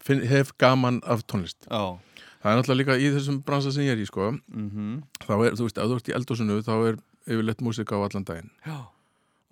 finn, 0.05 0.23
hef 0.29 0.53
gaman 0.59 1.01
af 1.05 1.25
tónlist. 1.31 1.67
Já, 1.69 1.99
það 2.43 2.53
er 2.53 2.61
náttúrulega 2.61 2.81
líka 2.83 2.99
í 3.01 3.11
þessum 3.17 3.43
bransa 3.47 3.73
sem 3.75 3.87
ég 3.87 3.97
er 3.97 4.03
í 4.03 4.09
sko, 4.09 4.33
mhm. 4.53 5.03
Þá 5.23 5.35
er, 5.39 5.59
þú 5.59 5.69
veist, 5.69 5.79
ef 5.79 5.91
þú 5.91 5.99
ert 6.01 6.11
í 6.13 6.17
eldhúsinu 6.19 6.63
þá 6.67 6.75
er 6.79 7.03
yfirleitt 7.27 7.63
músík 7.63 7.95
á 7.95 7.99
allan 8.03 8.27
daginn. 8.27 8.51
Já, 8.67 8.79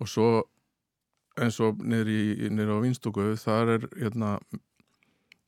og 0.01 0.09
svo 0.09 0.31
eins 1.39 1.59
og 1.63 1.79
niður, 1.79 2.75
á 2.75 2.83
Vínstúku 2.83 3.31
þar 3.39 3.77
er 3.77 3.87
hérna 3.95 4.35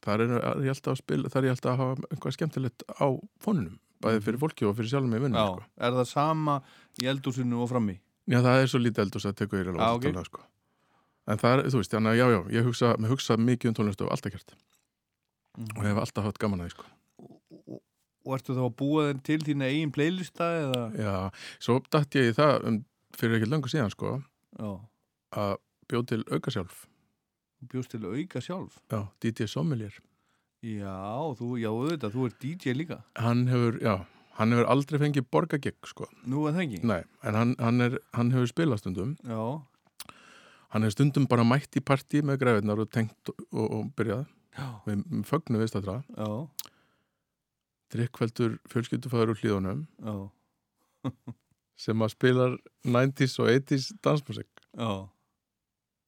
þar 0.04 0.24
er, 0.26 0.34
er 0.40 0.64
ég 0.68 0.74
alltaf 0.74 0.96
að 0.96 1.02
spila 1.02 1.32
þar 1.32 1.42
er 1.44 1.50
ég 1.50 1.56
alltaf 1.58 1.74
að 1.74 1.82
hafa 1.82 2.08
eitthvað 2.10 2.36
skemmtilegt 2.38 2.86
á 2.88 3.08
fónunum 3.44 3.78
bæði 4.04 4.24
fyrir 4.26 4.42
fólki 4.42 4.68
og 4.68 4.76
fyrir 4.78 4.92
sjálfum 4.92 5.14
með 5.14 5.26
vinnum 5.28 5.52
sko. 5.54 5.68
er 5.80 5.96
það 5.98 6.10
sama 6.12 6.58
í 7.02 7.08
eldúsinu 7.12 7.62
og 7.64 7.72
frammi? 7.72 7.98
já 8.28 8.40
það 8.40 8.60
er 8.60 8.72
svo 8.72 8.84
lítið 8.84 9.06
eldhús 9.06 9.28
að 9.30 9.44
ég 9.44 9.72
Já, 9.80 9.88
alveg 9.88 10.30
sko. 10.30 10.44
en 11.28 11.44
það 11.44 11.56
er, 11.58 11.66
þú 11.72 11.82
veist, 11.82 11.96
þannig 11.96 12.14
að 12.14 12.20
já, 12.20 12.26
já 12.34 12.40
ég 12.58 12.70
hugsa, 12.70 12.94
hugsa 13.12 13.40
mikið 13.40 13.72
um 13.72 13.78
tónlist 13.80 14.04
og 14.04 14.12
alltaf 14.16 14.40
gert 15.54 15.74
Mhm. 15.74 15.78
og 15.78 15.84
hef 15.86 15.98
alltaf 16.04 16.24
haft 16.26 16.40
gaman 16.40 16.60
að 16.60 16.66
því 16.66 16.72
sko. 16.74 16.86
Og, 17.20 17.82
og, 18.26 18.34
ertu 18.38 18.54
þá 18.56 18.64
að 18.66 18.76
búa 18.76 19.04
þeim 19.14 19.24
til 19.24 19.40
þína 19.40 19.68
eigin 19.70 19.92
playlista 19.92 20.44
eða? 20.64 20.84
já, 20.98 21.32
svo 21.60 21.80
datt 21.92 22.10
ég 22.16 22.32
í 22.32 22.34
það 22.38 22.64
um, 22.68 22.86
fyrir 23.14 23.38
ekki 23.40 23.50
löngu 23.52 23.70
síðan 23.70 23.92
sko, 23.92 24.24
Já, 24.60 24.80
að 25.34 25.58
bjóð 25.90 26.06
til 26.08 26.24
auka 26.32 26.52
sjálf 26.52 26.88
þú 27.60 27.68
bjóst 27.74 27.90
til 27.92 28.06
auka 28.06 28.42
sjálf 28.42 28.80
já, 28.90 29.08
DJ 29.22 29.48
Sommelier 29.48 29.94
Já, 30.64 31.36
þú, 31.38 31.58
já, 31.60 31.68
auðvitað, 31.70 32.14
þú 32.16 32.26
ert 32.30 32.40
DJ 32.40 32.74
líka 32.74 33.04
hann 33.20 33.48
hefur, 33.52 33.78
já, 33.84 34.06
hann 34.40 34.52
hefur 34.56 34.70
aldrei 34.72 35.00
fengið 35.02 35.28
borgagegg 35.30 35.76
sko 35.86 36.08
Nú 36.26 36.48
er 36.48 36.54
það 36.56 36.64
ekki? 36.66 36.84
Nei, 36.88 37.04
en 37.24 37.36
hann, 37.36 37.56
hann, 37.60 37.82
er, 37.82 38.00
hann 38.14 38.32
hefur 38.32 38.48
spilað 38.48 38.80
stundum 38.80 39.18
Já, 39.28 39.62
hann 40.74 40.82
hefur 40.88 40.96
stundum 40.96 41.28
bara 41.28 41.44
mætt 41.44 41.76
í 41.76 41.84
partí 41.84 42.22
með 42.24 42.40
græðunar 42.46 42.80
og 42.86 42.90
tengt 42.90 43.30
og, 43.30 43.68
og, 43.68 43.92
byrjað 43.98 44.26
við 44.58 45.04
við 45.10 45.26
fögnu 45.30 45.62
veist 45.62 45.78
að 45.80 45.90
já, 45.94 46.30
drikkveldur 47.94 48.58
fjölskyldufæður 48.72 49.34
úr 49.34 49.42
hlíðunum. 49.42 49.86
Sem 51.84 52.06
að 52.06 52.14
spilar 52.14 52.56
90s 52.86 53.40
og 53.42 53.50
80s 53.50 53.90
dansmusik. 54.06 54.50
Já. 54.78 55.10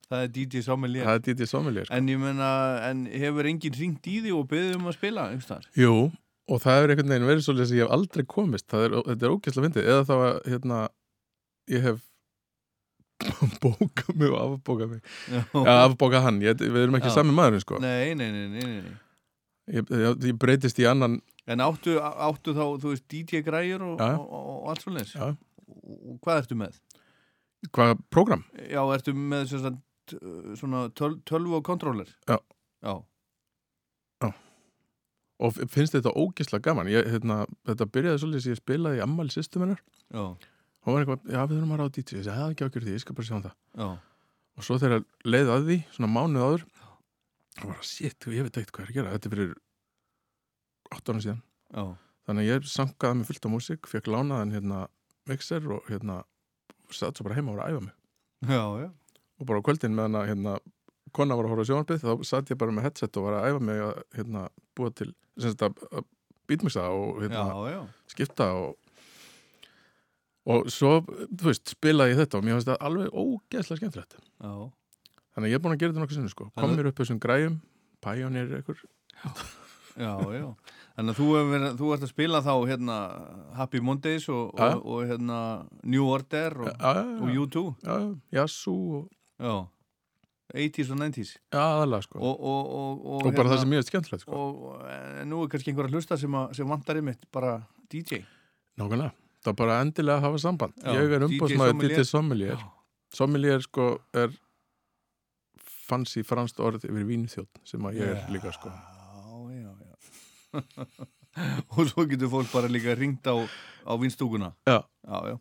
Það 0.06 0.22
er 0.22 0.30
DJ 0.36 0.62
Sommelier 0.62 1.08
það 1.08 1.16
er 1.18 1.24
DJ 1.26 1.48
Sommelier 1.50 1.88
sko. 1.88 1.98
En 1.98 2.10
ég 2.12 2.20
menna, 2.22 2.50
en 2.86 3.06
hefur 3.10 3.50
enginn 3.50 3.78
ringt 3.80 4.10
í 4.10 4.20
því 4.22 4.36
og 4.38 4.46
beðið 4.52 4.76
um 4.78 4.92
að 4.92 4.98
spila 5.00 5.30
einhvers 5.32 5.50
þar? 5.50 5.66
Jú, 5.82 5.96
og 6.46 6.62
það 6.62 6.82
er 6.82 6.94
einhvern 6.94 7.14
veginn 7.16 7.30
verið 7.32 7.48
svolítið 7.48 7.72
sem 7.72 7.80
ég 7.80 7.88
hef 7.88 7.96
aldrei 7.98 8.26
komist. 8.36 8.76
Er, 8.78 8.98
þetta 9.10 9.26
er 9.26 9.34
ógæslega 9.34 9.66
fyndið. 9.66 9.90
Eða 9.96 10.06
þá 10.06 10.14
að 10.18 10.36
hérna, 10.52 10.82
ég 11.74 11.88
hef 11.88 12.04
bókað 13.64 14.12
mig 14.20 14.32
og 14.32 14.38
afbókað 14.42 14.96
mig 14.96 15.02
Já, 15.32 15.42
Já, 15.54 15.72
afbókað 15.86 16.26
hann, 16.28 16.42
ég, 16.44 16.60
við 16.60 16.82
erum 16.84 16.98
ekki 17.00 17.12
Já. 17.12 17.16
sami 17.20 17.36
maður 17.36 17.64
sko. 17.64 17.80
Nei, 17.84 18.14
nei, 18.18 18.28
nei, 18.34 18.48
nei, 18.52 18.66
nei, 18.66 18.96
ég, 19.78 19.88
ég, 19.90 20.28
ég 20.32 20.38
breytist 20.42 20.82
í 20.84 20.88
annan 20.90 21.22
En 21.46 21.62
áttu, 21.62 21.96
áttu 22.02 22.56
þá, 22.58 22.64
þú 22.82 22.92
veist, 22.92 23.06
DJ 23.12 23.44
græjur 23.46 23.84
og, 23.86 24.00
og, 24.02 24.22
og, 24.26 24.46
og 24.56 24.70
allt 24.72 24.82
svo 24.82 24.96
leins? 24.96 25.12
Já. 25.14 25.28
Og, 25.30 26.16
hvað 26.26 26.42
ertu 26.42 26.58
með? 26.58 26.80
hvað 27.74 28.00
program? 28.14 28.42
Já, 28.70 28.82
ertu 28.94 29.14
með 29.18 29.52
sagt, 29.54 30.16
uh, 30.18 30.54
svona 30.58 30.88
töl, 30.98 31.16
tölvu 31.26 31.60
og 31.60 31.64
kontróler? 31.66 32.10
Já. 32.30 32.40
Já, 32.86 32.98
og 35.44 35.58
finnst 35.72 35.96
þetta 35.96 36.14
ógislega 36.16 36.64
gaman 36.70 36.90
ég, 36.92 37.08
hérna, 37.12 37.44
þetta 37.68 37.88
byrjaði 37.92 38.22
svolítið 38.22 38.44
sem 38.46 38.54
ég 38.56 38.62
spilaði 38.62 39.00
í 39.00 39.04
ammæli 39.04 39.34
sýstu 39.34 39.62
minnar 39.62 39.82
já, 39.82 40.24
og 40.86 40.94
var 40.94 41.02
eitthvað, 41.02 41.26
já 41.34 41.40
við 41.42 41.56
þurfum 41.56 41.74
að 41.76 41.80
ráða 41.82 41.94
DJ 41.96 42.02
ég 42.06 42.10
segi, 42.12 42.30
það 42.30 42.46
er 42.46 42.54
ekki 42.54 42.66
ákjör 42.70 42.86
því, 42.86 42.94
ég 42.96 43.02
skal 43.04 43.16
bara 43.18 43.28
sjá 43.28 43.36
um 43.36 43.46
það. 43.46 43.56
Já, 43.76 43.88
og 44.56 44.66
svo 44.68 44.78
þegar 44.82 45.06
leið 45.26 45.52
að 45.56 45.66
því, 45.70 45.78
svona 45.96 46.10
mánuð 46.14 46.46
áður 46.46 46.66
og 47.56 47.66
bara, 47.72 47.82
shit, 47.88 48.28
ég 48.30 48.46
veit 48.46 48.60
ekkert 48.60 48.76
hvað 48.76 48.86
er 48.86 48.92
að 48.92 49.00
gera. 49.00 49.14
Þetta 49.16 49.28
er 49.28 49.34
fyrir 49.36 49.52
8 50.96 51.16
ára 51.16 51.24
síðan. 51.26 51.42
Já, 51.74 51.84
þannig 52.28 52.46
að 52.46 52.50
ég 52.52 52.70
sankaði 52.70 53.20
mig 53.20 53.30
fullt 53.32 53.48
á 53.48 53.50
músík 53.56 53.90
fekk 53.90 54.12
lánaðan 54.14 54.54
hérna 54.56 54.80
mixer 55.26 55.68
og 55.74 55.90
hérna 55.90 56.22
satt 56.94 57.18
svo 57.18 57.26
bara 57.26 57.40
heima 57.40 57.54
og 57.54 57.58
var 57.58 57.66
að 57.66 57.74
æfa 57.74 57.86
mig. 57.88 57.96
Já, 58.46 58.64
og 59.36 59.50
bara 59.50 59.60
á 59.60 59.66
kvöldin 59.66 59.98
meðan 59.98 60.20
að 60.22 60.30
hérna 60.30 60.54
kona 61.16 61.36
var 61.40 61.48
að 61.48 61.56
horfa 61.56 61.68
sjónarbið, 61.72 62.04
þá 62.06 62.28
satt 62.28 62.52
ég 62.52 62.60
bara 62.60 62.76
með 62.76 62.86
headset 62.90 63.18
og 63.18 63.26
var 63.26 63.40
að 63.40 63.48
æfa 63.50 63.62
mig 63.64 63.82
að 63.82 63.94
hérna 64.20 64.42
búa 64.78 64.92
til 64.94 65.10
beatmixa 66.46 66.84
og 66.94 67.24
hérna 67.24 67.86
skipta 68.12 68.52
og 68.60 68.76
og 70.46 70.70
svo, 70.74 70.96
þú 71.06 71.50
veist, 71.50 71.74
spilaði 71.76 72.16
ég 72.16 72.22
þetta 72.24 72.40
og 72.40 72.46
mér 72.46 72.58
finnst 72.58 72.72
það 72.72 72.88
alveg 72.90 73.20
ógeðslega 73.22 73.82
skemmtilegt. 73.82 74.18
Já, 74.22 74.54
þannig 75.36 75.48
að 75.48 75.52
ég 75.52 75.60
er 75.60 75.64
búin 75.66 75.76
að 75.76 75.84
gera 75.84 75.94
þetta 75.94 76.06
nokkuð 76.06 76.20
sinni 76.20 76.34
sko. 76.34 76.50
Kom 76.56 76.76
mér 76.78 76.90
upp 76.92 77.02
þessum 77.02 77.22
græjum, 77.24 77.60
Pioneer 78.06 78.58
einhver. 78.60 78.82
Já, 79.96 80.12
já. 80.36 80.48
Þannig 80.96 81.12
að 81.14 81.20
þú, 81.20 81.28
verið, 81.52 81.70
þú 81.80 81.92
ert 81.96 82.04
að 82.06 82.12
spila 82.12 82.42
þá 82.44 82.54
hérna 82.68 82.96
Happy 83.56 83.80
Mondays 83.84 84.26
og, 84.32 84.52
og, 84.60 84.82
og 84.84 85.06
hérna 85.08 85.38
New 85.88 86.08
Order 86.08 86.58
og, 86.66 86.68
já, 86.72 86.92
já, 87.00 87.06
og 87.16 87.32
já, 87.32 87.40
U2 87.46 87.64
já, 88.36 88.46
og 88.72 89.14
Já, 89.36 89.56
80s 90.56 90.92
og 90.94 91.00
90s 91.02 91.32
já, 91.52 91.60
aðalega 91.60 92.06
sko. 92.06 92.20
Og, 92.20 92.36
og, 92.40 92.70
og, 92.70 93.02
og, 93.02 93.26
og 93.28 93.36
bara 93.36 93.52
það 93.52 93.64
sem 93.64 93.76
ég 93.76 93.82
er 93.82 93.88
skemmtilegt 93.90 94.24
sko. 94.24 94.44
og 94.46 94.86
en 94.94 95.32
nú 95.32 95.42
er 95.44 95.52
kannski 95.52 95.72
einhver 95.74 95.90
að 95.90 95.98
hlusta 95.98 96.20
sem, 96.22 96.38
að, 96.40 96.54
sem 96.60 96.70
vantar 96.70 97.00
einmitt 97.02 97.26
bara 97.36 97.58
DJ 97.92 98.22
nákvæmlega, 98.80 99.12
er 99.52 99.58
bara 99.58 99.82
endilega 99.84 100.24
hafa 100.24 100.42
samband. 100.42 100.74
Já, 100.82 100.96
ég 100.96 101.16
er 101.18 101.28
umbóðsmaður. 101.28 101.86
DJ 101.86 102.08
Sommelier. 102.10 102.66
Sommelier. 103.16 103.64
Sko 103.66 103.90
er 104.16 104.34
fancy 105.86 106.24
franskt 106.26 106.62
orð 106.64 106.88
yfir 106.88 107.06
vínþjótt 107.08 107.62
sem 107.68 107.84
að 107.86 108.00
ég 108.02 108.14
er 108.16 108.32
líka 108.34 108.54
sko. 108.56 108.72
Já, 108.72 109.60
já, 109.60 109.72
já 109.86 109.96
Og 111.76 111.90
svo 111.90 112.06
getur 112.08 112.32
fólk 112.32 112.48
bara 112.54 112.70
líka 112.72 112.94
ringt 112.96 113.28
á, 113.28 113.36
á 113.84 113.94
vinstúkuna 114.00 114.54
Já. 114.64 114.78
Já, 115.04 115.18
já. 115.34 115.36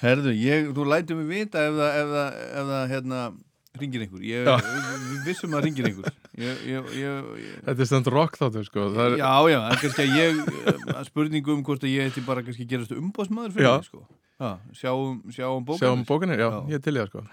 Herðu, 0.00 0.32
ég, 0.32 0.70
þú 0.74 0.86
lætur 0.88 1.20
mig 1.20 1.28
vita 1.28 1.66
ef 1.68 1.76
það, 1.76 1.98
ef 2.00 2.14
það, 2.14 2.38
ef 2.46 2.70
það 2.70 2.86
hérna, 2.94 3.20
ringir 3.76 4.06
einhver. 4.06 4.24
Ég 4.26 4.48
við 4.48 5.28
vissum 5.28 5.54
að 5.54 5.68
ringir 5.68 5.90
einhver 5.90 6.16
ég, 6.36 6.58
ég, 6.68 6.90
ég, 7.00 7.28
ég, 7.40 7.52
þetta 7.66 7.80
er 7.84 7.88
stand 7.90 8.06
rock 8.12 8.36
þáttur 8.40 8.64
sko 8.68 8.86
það 8.94 9.06
er, 9.06 9.16
Já, 9.22 9.32
já, 9.52 9.58
en 9.70 9.80
kannski 9.82 10.04
að 10.04 10.16
ég 10.20 10.40
eh, 10.94 11.02
spurningu 11.08 11.54
um 11.56 11.62
hvort 11.64 11.82
að 11.86 11.94
ég 11.96 12.10
ætti 12.12 12.24
bara 12.26 12.42
kannski 12.46 12.66
að 12.66 12.72
gerast 12.74 12.92
umbóðsmaður 12.96 13.54
fyrir 13.56 13.68
Já. 13.70 13.74
mig, 13.76 13.88
sko 13.90 14.06
Já, 14.36 14.50
sjáum, 14.76 15.14
sjáum 15.32 15.64
bókanir 15.64 15.80
sjáum 15.86 16.04
bókanir, 16.08 16.38
já, 16.44 16.50
Já. 16.52 16.58
ég 16.68 16.74
er 16.80 16.84
til 16.84 16.96
í 16.96 17.00
það 17.00 17.08
sko 17.14 17.24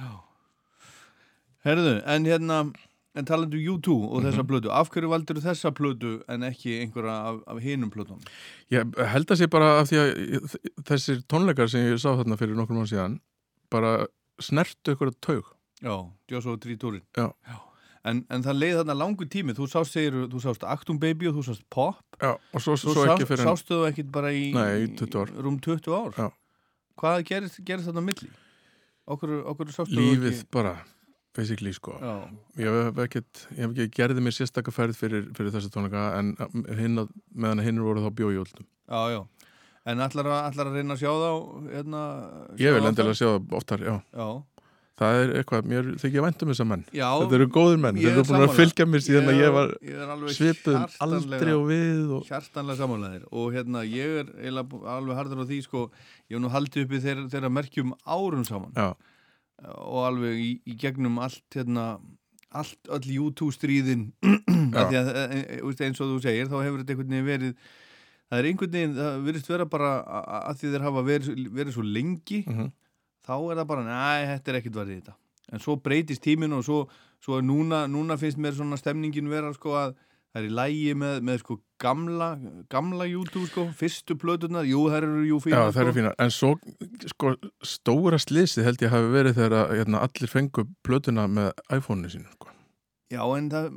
Herðu, 1.64 1.94
en 2.12 2.26
hérna 2.28 2.58
en 3.16 3.28
talandu 3.30 3.60
U2 3.62 3.94
og 4.10 4.22
Mhm. 4.24 4.26
þessa 4.26 4.44
plötu 4.50 4.70
af 4.74 4.90
hverju 4.90 5.10
valdur 5.12 5.38
þessa 5.44 5.72
plötu 5.72 6.24
en 6.28 6.42
ekki 6.42 6.80
einhverja 6.82 7.14
af, 7.30 7.42
af 7.48 7.60
hinum 7.62 7.92
plötunum? 7.92 8.20
Ég 8.72 8.96
held 9.08 9.28
að 9.32 9.38
sé 9.44 9.48
bara 9.50 9.80
af 9.82 9.88
því 9.92 9.98
að 10.02 10.10
ég- 10.34 10.56
þessir 10.90 11.22
tónleikar 11.30 11.70
sem 11.70 11.82
ég 11.92 12.00
sá 12.02 12.10
þarna 12.18 12.38
fyrir 12.40 12.56
nokkur 12.58 12.76
mann 12.76 12.90
síðan 12.90 13.20
bara 13.70 14.08
snertu 14.42 14.96
ykkur 14.96 15.12
að 15.12 15.20
taug 15.22 15.44
Já, 15.84 16.10
Joshua 16.32 16.58
Tree 16.58 16.76
Tourin 16.76 17.02
Já. 17.16 17.32
En, 18.04 18.20
en 18.36 18.44
það 18.44 18.58
leið 18.60 18.74
þarna 18.82 18.96
langu 19.00 19.26
tími. 19.32 19.54
Þú 19.56 19.66
sást, 19.72 19.94
segir, 19.96 20.16
þú 20.28 20.40
sást 20.44 20.64
Actum 20.68 20.98
Baby 21.00 21.30
og 21.30 21.38
þú 21.38 21.44
sást 21.48 21.64
Pop. 21.72 22.02
Já, 22.20 22.34
og 22.36 22.64
svo, 22.64 22.76
svo 22.76 22.96
sá, 22.98 23.14
ekki 23.14 23.28
fyrir 23.30 23.48
sástu 23.48 23.78
þú 23.80 23.86
ekkit 23.92 24.10
bara 24.12 24.32
í, 24.36 24.50
Nei, 24.56 24.84
í 24.84 24.90
20 25.00 25.22
ár. 25.22 25.32
rúm 25.46 25.60
20 25.64 25.94
ár? 25.96 26.18
Já. 26.20 26.28
Hvað 27.00 27.24
gerist, 27.30 27.62
gerist 27.66 27.88
þarna 27.88 28.04
milli? 28.04 28.28
Okkur, 29.08 29.38
okkur 29.54 29.72
sástu 29.76 29.96
þú 29.96 30.04
lífið 30.04 30.30
ekki 30.34 30.50
bara 30.52 30.76
basically 31.34 31.72
sko. 31.74 31.96
Já, 31.98 32.12
ég 32.62 32.76
hef 32.78 33.00
ekkert, 33.08 33.46
ég 33.56 33.64
hef 33.64 33.72
ekki 33.74 33.88
gerði 33.98 34.22
mér 34.28 34.36
sérstakka 34.36 34.72
ferð 34.76 35.00
fyrir, 35.00 35.24
fyrir 35.34 35.56
þessi 35.56 35.72
tónleika 35.74 36.04
en 36.20 36.36
hinn, 36.78 37.00
að- 37.02 37.16
meðan 37.34 37.64
hinn 37.66 37.82
voru 37.82 38.04
þá 38.04 38.12
úldum 38.44 38.68
já, 38.68 39.02
já. 39.16 39.24
En 39.86 40.00
ætlar 40.00 40.28
að, 40.30 40.52
ætlar 40.52 40.68
að 40.70 40.76
reyna 40.78 40.94
að 40.96 41.02
sjá 41.02 41.12
þá 41.12 41.32
hérna, 41.74 42.02
ég 42.62 42.76
vil 42.78 42.86
endilega 42.88 43.18
sjá 43.20 43.28
það 43.34 43.56
oftar, 43.58 43.80
já. 43.84 43.96
Já, 44.16 44.28
það 45.00 45.20
er 45.20 45.32
eitthvað, 45.40 45.70
mér 45.72 45.88
þykir 46.02 46.26
væntum 46.26 46.52
þessa 46.52 46.66
menn. 46.70 46.84
Já 46.94 47.08
þetta 47.10 47.38
eru 47.40 47.48
góðir 47.56 47.80
menn, 47.82 47.98
ég 47.98 48.06
þeir 48.06 48.14
er 48.14 48.20
eru 48.22 48.28
búin 48.30 48.46
að 48.46 48.56
fylgja 48.60 48.88
mér 48.90 49.04
síðan 49.06 49.30
að 49.32 49.40
ég 49.40 49.54
var 49.56 49.72
ég 49.82 50.02
hjartanlega- 50.38 50.84
aldrei 51.08 51.54
og 51.56 51.64
við 51.70 52.12
og... 52.18 52.28
hjartanlega 52.30 52.80
samanlegaðir 52.82 53.24
og 53.32 53.56
hérna 53.58 53.86
ég 53.90 54.20
er 54.22 54.52
alveg 54.54 55.18
harður 55.18 55.42
á 55.42 55.46
því 55.50 55.62
sko, 55.66 55.86
ég 56.30 56.38
hef 56.38 56.44
nú 56.44 56.52
haldið 56.54 56.86
uppi 56.86 57.02
þeirra, 57.08 57.26
þeirra 57.34 57.54
merkjum 57.58 57.96
árum 58.06 58.46
saman. 58.46 58.76
Já, 58.78 58.92
og 59.74 60.04
alveg 60.12 60.44
í, 60.44 60.52
í 60.70 60.78
gegnum 60.80 61.18
allt 61.24 61.58
hérna, 61.58 61.88
allt, 62.54 62.78
öll 62.94 63.10
YouTube 63.16 63.54
stríðin 63.56 64.12
af 64.78 64.92
því 64.92 65.00
að 65.00 65.10
e, 65.14 65.26
e, 65.42 65.62
veist, 65.64 65.82
eins 65.86 66.02
og 66.04 66.14
þú 66.14 66.22
segir, 66.26 66.52
þá 66.52 66.58
hefur 66.62 66.84
þetta 66.84 66.96
einhvern 66.96 67.14
veginn 67.14 67.30
verið 67.32 67.58
það 68.30 68.40
er 68.40 68.50
einhvern 68.50 68.74
veginn, 68.78 68.96
það 68.98 69.28
virðist 69.28 69.52
vera 69.52 69.68
bara 69.70 69.92
að 70.44 70.62
því 70.62 70.74
þeir 70.74 70.88
hafa 70.88 71.06
verið, 71.08 71.44
verið 71.54 71.78
svo 71.78 71.86
lengi 71.86 72.42
mhm, 72.46 72.72
þá 73.24 73.36
er 73.38 73.60
það 73.62 73.68
bara, 73.72 73.84
næ, 73.88 74.32
þetta 74.34 74.52
er 74.52 74.60
ekkert 74.60 74.80
varðið 74.80 75.02
þetta. 75.02 75.18
En 75.54 75.62
svo 75.64 75.76
breytist 75.84 76.24
tíminn 76.24 76.56
og 76.56 76.64
svo, 76.66 76.80
svo 77.24 77.40
núna, 77.44 77.84
núna 77.92 78.18
finnst 78.20 78.40
mér 78.42 78.56
svona 78.58 78.80
stemningin 78.80 79.30
vera 79.32 79.52
sko 79.56 79.76
að 79.78 79.96
það 80.34 80.40
er 80.42 80.48
í 80.48 80.54
lægi 80.58 80.94
með, 80.98 81.18
með 81.28 81.42
sko 81.44 81.58
gamla, 81.84 82.30
gamla 82.74 83.06
YouTube 83.06 83.46
sko, 83.52 83.68
fyrstu 83.78 84.16
plötunar, 84.20 84.66
jú, 84.66 84.86
þær 84.90 85.06
eru 85.06 85.26
jú 85.28 85.38
já, 85.38 85.44
fínar 85.46 85.68
það 85.76 85.82
eru 85.84 85.92
sko. 85.92 85.98
fínar. 86.00 86.16
En 86.24 86.34
svo, 86.34 86.54
sko, 87.12 87.34
stóra 87.74 88.20
slisi 88.22 88.66
held 88.66 88.82
ég 88.82 88.94
hafi 88.94 89.12
verið 89.14 89.38
þegar 89.38 89.58
að, 89.60 89.76
hérna, 89.82 90.02
allir 90.08 90.32
fengu 90.32 90.66
plötuna 90.88 91.28
með 91.30 91.52
iPhone-u 91.76 92.10
sínu 92.16 92.34
sko. 92.34 92.50
Já, 93.14 93.22
en 93.38 93.52
það, 93.52 93.68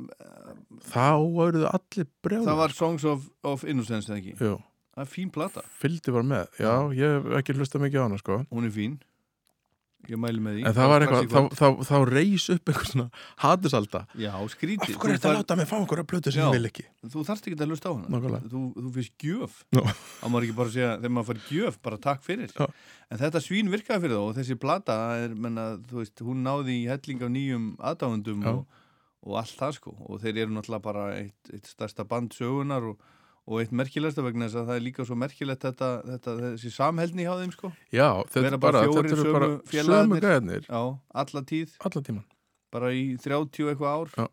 þá 0.87 1.09
voruðu 1.21 1.67
allir 1.69 2.07
brjáður 2.25 2.49
það 2.49 2.61
var 2.63 2.73
Songs 2.73 3.05
of, 3.05 3.27
of 3.45 3.67
Innocence, 3.67 4.09
eða 4.09 4.17
ekki? 4.23 4.33
Jú, 4.41 4.57
Það 4.97 5.03
er 5.03 5.09
fín 5.13 5.29
plata, 5.29 5.61
fylgdi 5.77 6.09
var 6.15 6.23
með, 6.25 6.47
já, 6.57 6.71
ég 6.97 7.11
hef 7.19 7.35
ekki 7.37 7.53
hlusta 7.53 7.77
mikið 7.77 8.01
á 8.01 8.05
hana 8.07 8.17
sko. 8.17 8.39
Hún 8.49 8.65
er 8.65 8.73
fín 8.73 8.95
ég 10.13 10.19
mæli 10.21 10.41
með 10.43 10.57
því 10.57 10.63
En 10.69 10.75
það 10.77 10.89
var 10.91 11.03
eitthvað, 11.05 11.27
kvöld. 11.31 11.53
þá, 11.57 11.59
þá, 11.59 11.87
þá 11.89 11.97
reys 12.11 12.45
upp 12.53 12.71
einhver 12.71 12.89
svona 12.91 13.05
hatusalda 13.43 14.01
Já, 14.21 14.31
skrítið 14.53 14.93
Af 14.95 15.01
hverju 15.01 15.13
er 15.13 15.19
þetta 15.19 15.31
að 15.31 15.37
láta 15.39 15.57
mig 15.59 15.69
fá 15.69 15.75
einhverja 15.79 16.07
plötu 16.11 16.33
sem 16.33 16.41
Já. 16.43 16.47
ég 16.47 16.55
vil 16.57 16.69
ekki? 16.71 16.85
Þú 17.07 17.23
þarft 17.27 17.47
ekki 17.51 17.57
að 17.59 17.71
hlusta 17.71 17.91
á 17.91 17.93
hana. 17.97 18.41
Þú, 18.51 18.61
þú 18.77 18.93
fyrst 18.97 19.15
gjöf 19.27 19.57
Nó. 19.77 19.83
Á 19.87 20.25
maður 20.27 20.47
ekki 20.47 20.57
bara 20.61 20.73
segja, 20.77 20.93
þegar 21.01 21.15
maður 21.17 21.29
fær 21.31 21.43
gjöf 21.51 21.79
bara 21.87 22.01
takk 22.07 22.23
fyrir 22.27 22.55
Já. 22.57 22.67
En 23.11 23.21
þetta 23.21 23.43
svín 23.43 23.69
virkaði 23.71 24.03
fyrir 24.07 24.17
þá 24.17 24.23
og 24.27 24.33
þessi 24.39 24.57
plata 24.59 24.97
er, 25.23 25.35
menna, 25.47 25.67
veist, 25.91 26.19
hún 26.25 26.41
náði 26.43 26.79
í 26.81 26.87
helling 26.91 27.21
af 27.23 27.31
nýjum 27.31 27.67
aðdáðundum 27.79 28.47
og, 28.51 28.65
og 29.27 29.37
allt 29.39 29.55
það 29.59 29.77
sko 29.77 29.93
og 30.07 30.19
þeir 30.23 30.41
eru 30.43 30.57
náttúrulega 30.57 30.83
bara 30.89 31.05
eitt, 31.21 31.53
eitt 31.55 31.69
stærsta 31.71 32.03
band 32.07 32.35
sögunar 32.35 32.89
og, 32.91 32.99
og 33.47 33.61
eitt 33.61 33.71
merkilegsta 33.71 34.23
vegna 34.25 34.49
þess 34.49 34.59
að 34.59 34.71
það 34.71 34.79
er 34.79 34.83
líka 34.83 35.05
svo 35.07 35.15
merkilegt 35.19 35.63
þetta, 35.63 35.91
þetta 36.11 36.33
þessi 36.41 36.71
samheldni 36.75 37.27
hjá 37.27 37.35
þeim 37.39 37.53
sko. 37.55 37.71
Já, 37.95 38.09
þetta 38.33 38.49
er 38.51 38.57
bara 38.63 38.81
þetta 38.83 39.13
eru 39.15 39.35
bara 39.37 39.51
sömu 39.71 40.19
gæðnir 40.23 40.67
Já, 40.67 40.81
alla 41.23 41.43
tíð. 41.47 41.77
Allan 41.87 42.09
tíman 42.09 42.25
bara 42.73 42.91
í 42.91 43.05
30 43.21 43.63
og 43.63 43.71
eitthvað 43.71 43.93
ár. 43.93 44.11
Já. 44.17 44.27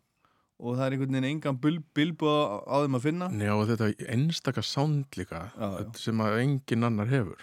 og 0.55 0.77
það 0.77 0.85
er 0.85 0.93
einhvern 0.95 1.15
veginn 1.17 1.27
engan 1.27 1.57
bil, 1.59 1.77
bilbu 1.97 2.29
á, 2.31 2.75
þeim 2.85 2.95
að 2.95 3.03
finna. 3.03 3.27
Já, 3.43 3.51
og 3.55 3.65
þetta 3.71 3.89
einstaka 4.13 4.63
sound 4.63 5.17
líka. 5.19 5.41
Já, 5.51 5.65
já. 5.81 5.87
sem 5.99 6.21
að 6.23 6.39
engin 6.45 6.87
annar 6.87 7.11
hefur. 7.11 7.41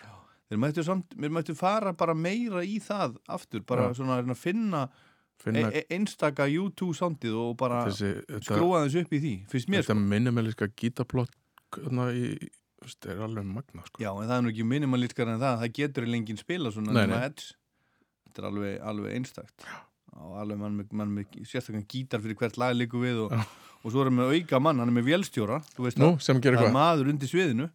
Þeir 0.48 0.60
mættu, 0.60 0.84
samt, 0.84 1.12
þeir 1.16 1.32
mættu 1.32 1.56
fara 1.56 1.92
bara 1.96 2.16
meira 2.16 2.62
í 2.64 2.78
það 2.80 3.18
aftur, 3.32 3.64
bara 3.68 3.90
Já. 3.90 3.98
svona 4.00 4.18
að 4.20 4.32
finna 4.36 4.86
finna 5.42 5.70
e 5.72 5.82
e 5.82 5.96
einstaka 5.96 6.46
U2 6.46 6.92
soundið 6.96 7.36
og 7.40 7.54
bara 7.60 7.82
þessi 7.88 8.10
þetta, 8.20 8.42
skrúa 8.46 8.82
þessu 8.84 9.04
upp 9.04 9.12
í 9.16 9.20
því, 9.22 9.32
mér 9.72 9.82
þetta 9.82 9.96
sko. 9.96 10.02
minimaliska 10.12 10.68
gítaplott 10.78 11.32
þarna 11.80 12.08
í, 12.16 12.28
veist, 12.82 13.06
er 13.08 13.22
alveg 13.24 13.48
magna 13.48 13.86
sko. 13.86 14.02
Já, 14.02 14.10
en 14.12 14.28
það 14.28 14.36
er 14.36 14.44
nú 14.46 14.52
ekki 14.52 14.66
minimalískar 14.68 15.32
en 15.32 15.40
það, 15.42 15.58
það 15.62 15.74
getur 15.80 16.06
í 16.08 16.12
lengin 16.12 16.40
spila 16.40 16.72
svona 16.74 16.94
Nei, 16.96 17.06
nei. 17.10 17.18
Þetta 18.28 18.42
er 18.42 18.48
alveg, 18.48 18.78
alveg 18.92 19.16
einstakt. 19.18 19.66
Og 20.12 20.38
alveg 20.42 20.58
mann 20.60 20.74
með, 20.76 20.90
mann 21.00 21.12
með 21.16 21.38
sérstaklega 21.48 21.88
gítar 21.88 22.20
fyrir 22.20 22.36
hvert 22.40 22.58
lag 22.60 22.74
líku 22.76 23.00
við 23.00 23.22
og, 23.26 23.32
og 23.82 23.92
svo 23.92 24.02
er 24.02 24.10
hann 24.10 24.18
með 24.18 24.34
auka 24.36 24.60
mann, 24.60 24.82
hann 24.82 24.92
er 24.92 24.96
með 24.98 25.08
vélstjóra 25.08 25.62
þú 25.72 25.86
veist 25.86 26.00
Nú, 26.00 26.10
það, 26.12 26.26
sem 26.26 26.42
gerir 26.44 26.58
það 26.60 26.66
er 26.66 26.68
hvað? 26.68 26.76
maður 26.76 27.10
undir 27.14 27.30
sviðinu 27.30 27.68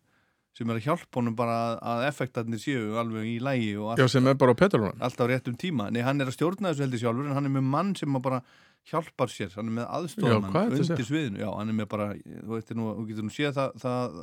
sem 0.58 0.70
er 0.74 0.78
að 0.80 0.86
hjálpa 0.88 1.20
honum 1.20 1.36
bara 1.38 1.56
að, 1.64 1.74
að 1.92 2.04
effektarnir 2.08 2.62
séu 2.62 2.96
alveg 2.98 3.26
í 3.30 3.36
lægi 3.46 3.74
Já, 3.98 4.06
sem 4.10 4.30
er 4.30 4.38
bara 4.38 4.54
á 4.54 4.58
petalunum 4.58 5.04
alltaf 5.06 5.26
á 5.26 5.32
réttum 5.34 5.58
tíma. 5.58 5.90
Nei, 5.94 6.02
hann 6.06 6.22
er 6.22 6.30
að 6.32 6.38
stjórna 6.38 6.72
þessu 6.72 6.86
heldur 6.86 7.02
sjálfur 7.04 7.28
en 7.30 7.38
hann 7.38 7.50
er 7.50 7.54
með 7.58 7.68
mann 7.74 7.92
sem 7.98 8.18
bara 8.22 8.40
hjálpar 8.88 9.32
sér 9.34 9.54
hann 9.56 9.68
er 9.72 9.76
með 9.78 9.84
Já, 9.84 9.88
hvað 9.88 10.02
aðstofamann 10.02 10.48
er 10.48 10.72
þetta 10.72 10.84
að 10.84 10.92
undir 10.92 11.08
sviðinu. 11.10 11.42
Já, 11.44 11.50
hann 11.58 11.72
er 11.74 11.78
með 11.78 11.90
bara, 11.94 12.10
þú 12.18 12.52
veit 12.56 12.74
nú, 12.78 12.90
þú 12.98 13.06
getur 13.12 13.28
nú 13.28 13.34
séð 13.36 13.56
það, 13.58 13.78
það 13.84 14.20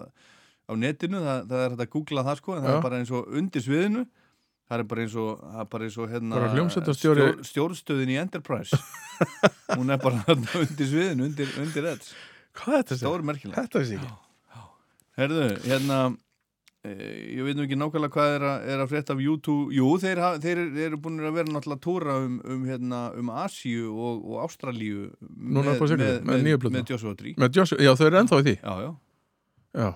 á 0.65 0.73
netinu, 0.81 1.23
það, 1.25 1.41
það 1.51 1.65
er 1.65 1.75
hægt 1.75 1.85
að 1.85 1.91
googla 1.95 2.27
það 2.29 2.39
sko, 2.41 2.55
en 2.57 2.65
það 2.65 2.73
Já. 2.73 2.77
er 2.79 2.87
bara 2.87 3.01
eins 3.03 3.15
og 3.15 3.35
undir 3.41 3.65
sviðinu 3.65 4.05
það 4.65 4.81
er 4.81 4.87
bara 4.91 5.05
eins 5.05 5.17
og, 5.21 5.43
það 5.55 5.71
bara 5.75 5.89
eins 5.89 5.99
og 6.01 6.13
hérna, 6.15 6.43
stjór, 6.97 7.23
stjórnstöðin 7.45 8.13
í 8.15 8.21
Enterprise. 8.21 8.79
Hún 9.79 9.93
er 9.93 10.01
bara 10.01 10.23
undir 10.33 10.89
sviðinu, 10.89 11.29
undir, 11.29 11.51
undir 11.61 11.91
Edge. 11.93 12.15
Hvað 12.57 12.79
er 12.79 12.87
þetta? 12.89 13.01
stór 13.03 13.25
ekki. 13.85 14.13
Herðu, 15.15 15.43
hérna 15.69 15.99
ég 16.85 17.41
veit 17.47 17.57
nú 17.57 17.65
ekki 17.65 17.79
nákvæmlega 17.81 18.13
hvað 18.13 18.35
er 18.35 18.43
að, 18.45 18.65
er 18.75 18.83
að 18.85 18.91
frétta 18.93 19.15
af 19.17 19.21
YouTube, 19.25 19.73
jú, 19.73 19.87
þeir, 20.03 20.21
þeir 20.45 20.61
eru 20.87 20.99
búin 21.01 21.23
að 21.25 21.39
vera 21.39 21.49
náttúrulega 21.55 21.79
að 21.79 21.85
túra 21.87 22.17
um, 22.21 22.35
um, 22.45 22.65
hérna, 22.69 23.03
um 23.17 23.31
Asíu 23.41 23.89
og, 23.95 24.25
og 24.29 24.43
Ástralíu 24.45 25.07
með 25.25 26.43
nýju 26.45 26.61
plötuna. 26.61 26.77
með 26.77 26.93
Joshua 26.93 27.15
Tree. 27.17 27.37
Með 27.41 27.61
Joshua, 27.61 27.81
já, 27.81 27.93
þau 27.97 28.05
eru 28.11 28.21
ennþá 28.21 28.41
í 28.43 28.47
því. 28.49 28.57
Já, 28.61 28.75
já, 28.85 28.91
Já, 29.75 29.89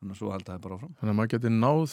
þannig 0.00 0.14
að 0.14 0.22
svo 0.22 0.30
halda 0.32 0.54
það 0.54 0.62
bara 0.64 0.78
áfram. 0.78 0.94
Þannig 0.98 1.12
að 1.12 1.18
maður 1.20 1.32
geti 1.34 1.52
náð 1.54 1.92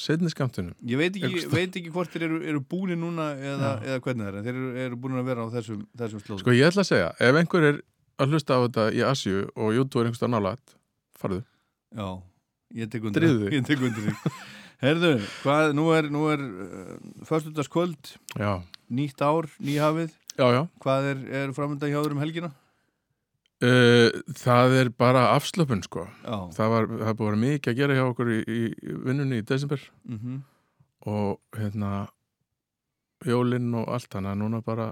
setni 0.00 0.30
skamtunum 0.32 0.74
Ég 0.88 0.98
veit 0.98 1.16
ekki, 1.18 1.44
veit 1.52 1.76
ekki 1.76 1.92
hvort 1.92 2.10
þeir 2.14 2.24
eru, 2.28 2.40
eru 2.50 2.60
búni 2.72 2.96
núna 2.98 3.28
eða, 3.36 3.70
eða 3.84 4.00
hvernig 4.06 4.24
það 4.24 4.30
er, 4.30 4.38
en 4.40 4.46
þeir 4.48 4.56
eru, 4.56 4.70
eru 4.86 4.98
búin 5.02 5.20
að 5.20 5.28
vera 5.28 5.44
á 5.44 5.48
þessum, 5.54 5.84
þessum 5.98 6.22
slóðum. 6.24 6.42
Sko, 6.44 6.54
ég 6.56 6.70
ætla 6.70 6.84
að 6.86 6.88
segja, 6.90 7.12
ef 7.28 7.38
einhver 7.42 7.66
er 7.68 7.80
að 8.20 8.34
hlusta 8.34 8.56
á 8.56 8.60
þetta 8.64 8.86
í 8.96 9.04
Asju 9.10 9.44
og 9.54 9.74
YouTube 9.76 10.02
er 10.02 10.08
einhverstað 10.10 10.32
nálægt 10.34 10.74
farðu. 11.20 11.40
Já, 11.94 12.08
ég 12.76 12.90
tek 12.92 13.04
undir 13.08 13.26
þig. 13.26 13.52
Ég 13.56 13.66
tek 13.66 13.82
undir 13.82 14.06
því. 14.08 14.32
Herðu, 14.80 15.10
hvað, 15.42 15.74
nú 15.76 15.90
er, 15.92 16.06
nú 16.12 16.22
er 16.32 16.40
uh, 16.40 16.94
föstudagskvöld, 17.28 18.14
Já, 18.40 18.62
nýtt 18.88 19.20
ár, 19.20 19.50
nýhafið 19.60 20.14
já, 20.38 20.46
já. 20.56 20.62
Hvað 20.80 21.08
er, 21.10 21.20
er 21.42 21.52
framönda 21.56 21.90
hjá 21.90 21.98
þér 22.00 22.14
um 22.16 22.22
helgina? 22.22 22.52
Uh, 23.60 24.08
það 24.40 24.76
er 24.78 24.88
bara 24.96 25.26
afslöpun 25.34 25.82
sko. 25.84 26.06
Já, 26.24 26.38
það 26.56 26.72
var, 26.72 26.88
það 27.02 27.18
búið 27.18 27.26
að 27.26 27.28
vera 27.34 27.42
mikið 27.42 27.72
að 27.74 27.82
gera 27.82 27.98
hjá 27.98 28.04
okkur 28.06 28.32
í, 28.32 28.38
í 28.40 28.94
vinnunni 29.04 29.42
í 29.42 29.46
desember. 29.50 29.84
Mhm. 30.08 30.40
Og 31.10 31.38
hérna 31.56 31.92
jólinn 33.24 33.68
og 33.76 33.88
allt 33.92 34.08
þannig 34.12 34.32
að 34.32 34.40
núna 34.40 34.62
bara 34.64 34.88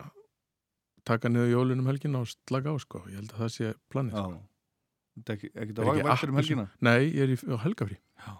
taka 1.09 1.31
niður 1.33 1.51
jólinn 1.55 1.81
um 1.81 1.89
helgina 1.89 2.21
og 2.21 2.29
slaka 2.29 2.73
á 2.73 2.77
sko, 2.81 3.03
ég 3.09 3.23
held 3.23 3.33
að 3.33 3.43
það 3.47 3.53
sé 3.57 3.73
planið 3.93 4.17
Já. 4.19 4.25
sko. 4.29 4.39
Þetta 5.19 5.35
er 5.35 5.39
ekki, 5.39 5.51
ekki 5.55 5.75
að 5.77 5.89
vaka 5.91 6.07
vaktur 6.09 6.33
um 6.33 6.39
helgina? 6.41 6.65
Nei, 6.87 7.01
ég 7.11 7.25
er 7.27 7.35
í, 7.35 7.39
á 7.51 7.57
helgafrí. 7.65 7.99
Já. 8.23 8.33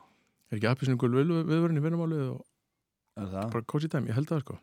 Er 0.49 0.59
ekki 0.61 0.71
appisinu 0.71 0.99
gul 1.01 1.13
viðvörun 1.19 1.81
í 1.81 1.85
vinnumálið 1.85 2.25
og 2.37 2.45
bara 3.53 3.65
cozy 3.67 3.91
time, 3.91 4.09
ég 4.09 4.17
held 4.17 4.31
það 4.31 4.45
sko. 4.45 4.59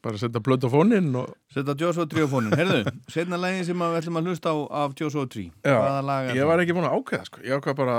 Bara 0.00 0.16
setja 0.16 0.40
blöð 0.40 0.64
á 0.64 0.68
fóninn 0.72 1.10
og 1.20 1.34
Setta 1.52 1.74
Joshua 1.76 2.06
Tree 2.08 2.24
á 2.24 2.28
fónin 2.32 2.54
Herðu, 2.56 2.88
setna 3.12 3.36
lægin 3.36 3.66
sem 3.68 3.76
við 3.82 3.98
ætlum 3.98 4.16
að 4.16 4.30
hlusta 4.30 4.54
á 4.56 4.56
af 4.86 4.94
Joshua 4.96 5.26
Tree. 5.28 5.50
Já, 5.60 5.76
Hvaða 5.76 6.00
lag 6.08 6.30
ég 6.38 6.48
var 6.48 6.62
ekki 6.64 6.76
búin 6.78 6.88
að 6.88 6.96
ákveða 6.96 7.28
sko, 7.28 7.42
ég 7.44 7.60
ákveða 7.60 7.78
bara? 7.82 7.98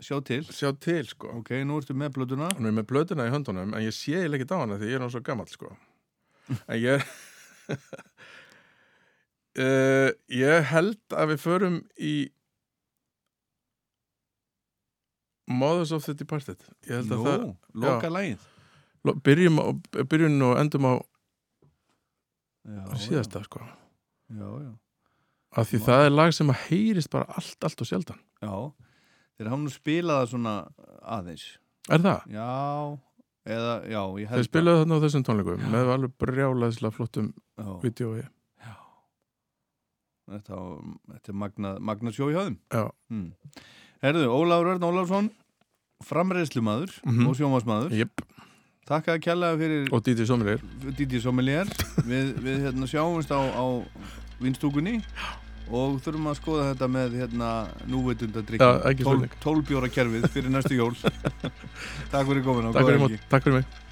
Sjá 0.00 0.16
til. 0.24 0.40
Sjá 0.48 0.70
til 0.80 1.02
sko. 1.10 1.28
Ok, 1.42 1.50
nú 1.68 1.76
ertu 1.76 1.92
með 1.98 2.14
blöðuna. 2.14 2.46
Hún 2.56 2.70
er 2.70 2.76
með 2.78 2.86
blöðuna 2.88 3.26
í 3.28 3.32
höndunum 3.34 3.74
en 3.76 3.84
ég 3.84 3.92
sé 3.92 4.22
ekki 4.22 4.46
á 4.48 4.62
hana 4.62 4.78
því 4.80 4.94
ég 4.94 5.02
er 5.02 5.12
svo 5.12 5.20
gammal 5.26 5.50
sko. 5.50 5.74
En 6.70 6.78
ég 6.80 7.04
uh, 9.58 10.10
Ég 10.30 10.68
held 10.70 11.00
að 11.16 11.32
við 11.34 11.40
förum 11.42 11.80
í 11.98 12.14
Mothers 15.50 15.90
of 15.92 16.04
the 16.06 16.14
Departed. 16.14 16.60
Ég 16.86 17.00
held 17.00 17.10
að 17.16 17.24
það 17.26 17.40
Nú, 17.42 17.54
loka 17.82 18.10
lægin 18.12 18.38
lo- 19.04 19.16
byrjum, 19.24 19.58
byrjum 20.10 20.36
og 20.46 20.58
endum 20.60 20.86
á 20.86 20.94
Já, 22.70 22.84
síðasta 23.00 23.40
sko. 23.42 23.62
Já, 24.30 24.46
já. 24.62 24.70
Af 25.58 25.66
því 25.72 25.78
það 25.82 26.04
er 26.06 26.12
lag 26.14 26.34
sem 26.36 26.50
að 26.52 26.60
heyrist 26.68 27.10
bara 27.10 27.26
allt, 27.34 27.56
allt 27.66 27.80
og 27.82 27.88
sjaldan. 27.88 28.18
Já, 28.44 28.52
þeir 29.40 29.48
hafa 29.50 29.62
nú 29.64 29.72
spilað 29.74 30.20
það 30.20 30.28
svona 30.34 30.52
aðeins. 31.16 31.46
Er 31.90 32.04
það? 32.04 32.20
Já, 32.36 32.50
eða, 33.56 33.72
já, 33.90 34.02
Þeir 34.36 34.46
spilaðu 34.46 34.82
þarna 34.84 34.98
á 35.00 35.02
þessum 35.06 35.24
tónleikum 35.26 35.64
með 35.72 35.90
alveg 35.96 36.12
brjálaðislega 36.22 36.94
flottum 36.94 37.32
Já, 37.58 37.66
vídjói 37.82 38.22
þetta, 40.30 40.60
þetta 41.14 41.32
er 41.32 41.38
magna, 41.44 41.74
magna 41.80 42.12
sjó 42.14 42.30
í 42.30 42.36
höfðum. 42.38 42.56
Já, 42.72 42.84
hmm. 43.10 43.32
Herðu, 44.04 44.26
Ólafur 44.32 44.70
Örn 44.74 44.86
Ólafsson 44.88 45.30
framreiðslumadur 46.06 46.92
Mhm. 47.04 47.26
og 47.28 47.36
sjómasmaður 47.36 47.90
jöp, 48.04 48.22
Takk 48.90 49.06
að 49.12 49.20
kjallaði 49.22 49.58
fyrir 49.60 49.92
og 49.94 50.00
Díti 50.02 50.24
Sommelier. 50.26 50.62
Didi 50.98 51.20
Sommelier. 51.20 51.68
Við, 52.08 52.30
við 52.42 52.56
hérna, 52.64 52.88
sjáumst 52.90 53.30
á, 53.30 53.38
á 53.38 53.64
vinstúkunni 54.40 54.96
og 55.70 56.00
þurfum 56.02 56.26
að 56.32 56.38
skoða 56.40 56.64
þetta 56.72 56.88
með 56.90 57.14
hérna, 57.20 57.50
núveitundadrykk 57.86 58.64
ekki 58.90 59.04
tólbjóra 59.44 59.86
kerfið 59.92 60.26
fyrir 60.34 60.50
næstu 60.50 60.74
jól. 60.74 60.96
Takk 62.12 62.26
fyrir 62.26 62.42
komin 62.42 62.72
Takk 62.72 62.88
fyrir, 62.88 62.98
mig. 63.04 63.20
takk 63.30 63.44
fyrir 63.46 63.60
mig 63.60 63.89